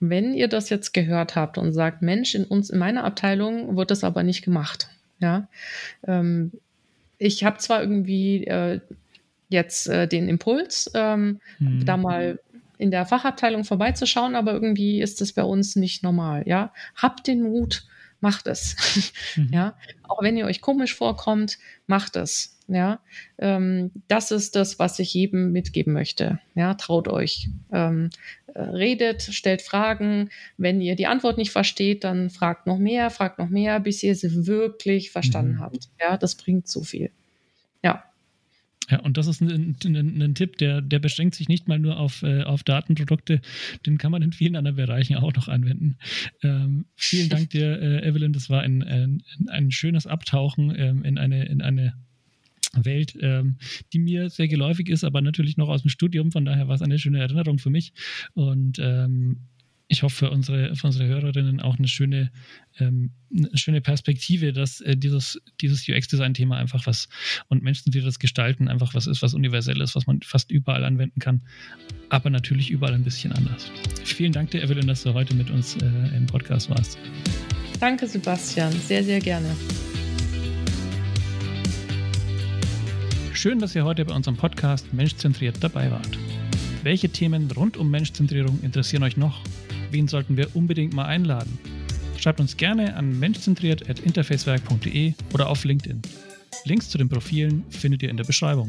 [0.00, 3.90] wenn ihr das jetzt gehört habt und sagt, Mensch, in uns, in meiner Abteilung wird
[3.90, 4.88] das aber nicht gemacht.
[5.20, 5.48] Ja,
[6.06, 6.52] ähm,
[7.18, 8.80] ich habe zwar irgendwie äh,
[9.50, 11.84] jetzt äh, den Impuls, ähm, mhm.
[11.84, 12.40] da mal
[12.78, 16.44] in der Fachabteilung vorbeizuschauen, aber irgendwie ist das bei uns nicht normal.
[16.46, 17.84] Ja, habt den Mut,
[18.20, 19.12] macht es.
[19.36, 19.50] Mhm.
[19.52, 19.76] Ja,
[20.08, 22.58] auch wenn ihr euch komisch vorkommt, macht es.
[22.72, 23.00] Ja,
[23.38, 26.38] ähm, das ist das, was ich jedem mitgeben möchte.
[26.54, 27.48] Ja, traut euch.
[27.72, 28.10] Ähm,
[28.54, 30.30] äh, redet, stellt Fragen.
[30.56, 34.14] Wenn ihr die Antwort nicht versteht, dann fragt noch mehr, fragt noch mehr, bis ihr
[34.14, 35.60] sie wirklich verstanden mhm.
[35.60, 35.88] habt.
[36.00, 37.10] Ja, das bringt so viel.
[37.82, 38.04] Ja.
[38.88, 41.98] Ja, und das ist ein, ein, ein, Tipp, der, der beschränkt sich nicht mal nur
[41.98, 43.40] auf, äh, auf Datenprodukte,
[43.84, 45.96] den kann man in vielen anderen Bereichen auch noch anwenden.
[46.42, 51.18] Ähm, vielen Dank dir, äh, Evelyn, das war ein, ein, ein schönes Abtauchen ähm, in,
[51.18, 51.94] eine, in eine
[52.74, 53.56] Welt, ähm,
[53.92, 56.32] die mir sehr geläufig ist, aber natürlich noch aus dem Studium.
[56.32, 57.92] Von daher war es eine schöne Erinnerung für mich.
[58.34, 59.48] Und ähm,
[59.90, 62.30] ich hoffe für unsere, für unsere Hörerinnen auch eine schöne,
[62.78, 67.08] ähm, eine schöne Perspektive, dass äh, dieses, dieses UX-Design-Thema einfach was
[67.48, 71.42] und menschenzentriertes Gestalten einfach was ist, was universell ist, was man fast überall anwenden kann,
[72.08, 73.72] aber natürlich überall ein bisschen anders.
[74.04, 76.96] Vielen Dank dir, Evelyn, dass du heute mit uns äh, im Podcast warst.
[77.80, 78.70] Danke, Sebastian.
[78.72, 79.56] Sehr, sehr gerne.
[83.40, 86.18] Schön, dass ihr heute bei unserem Podcast Menschzentriert dabei wart.
[86.82, 89.40] Welche Themen rund um Menschzentrierung interessieren euch noch?
[89.90, 91.58] Wen sollten wir unbedingt mal einladen?
[92.18, 96.02] Schreibt uns gerne an menschzentriert.interfacewerk.de oder auf LinkedIn.
[96.66, 98.68] Links zu den Profilen findet ihr in der Beschreibung.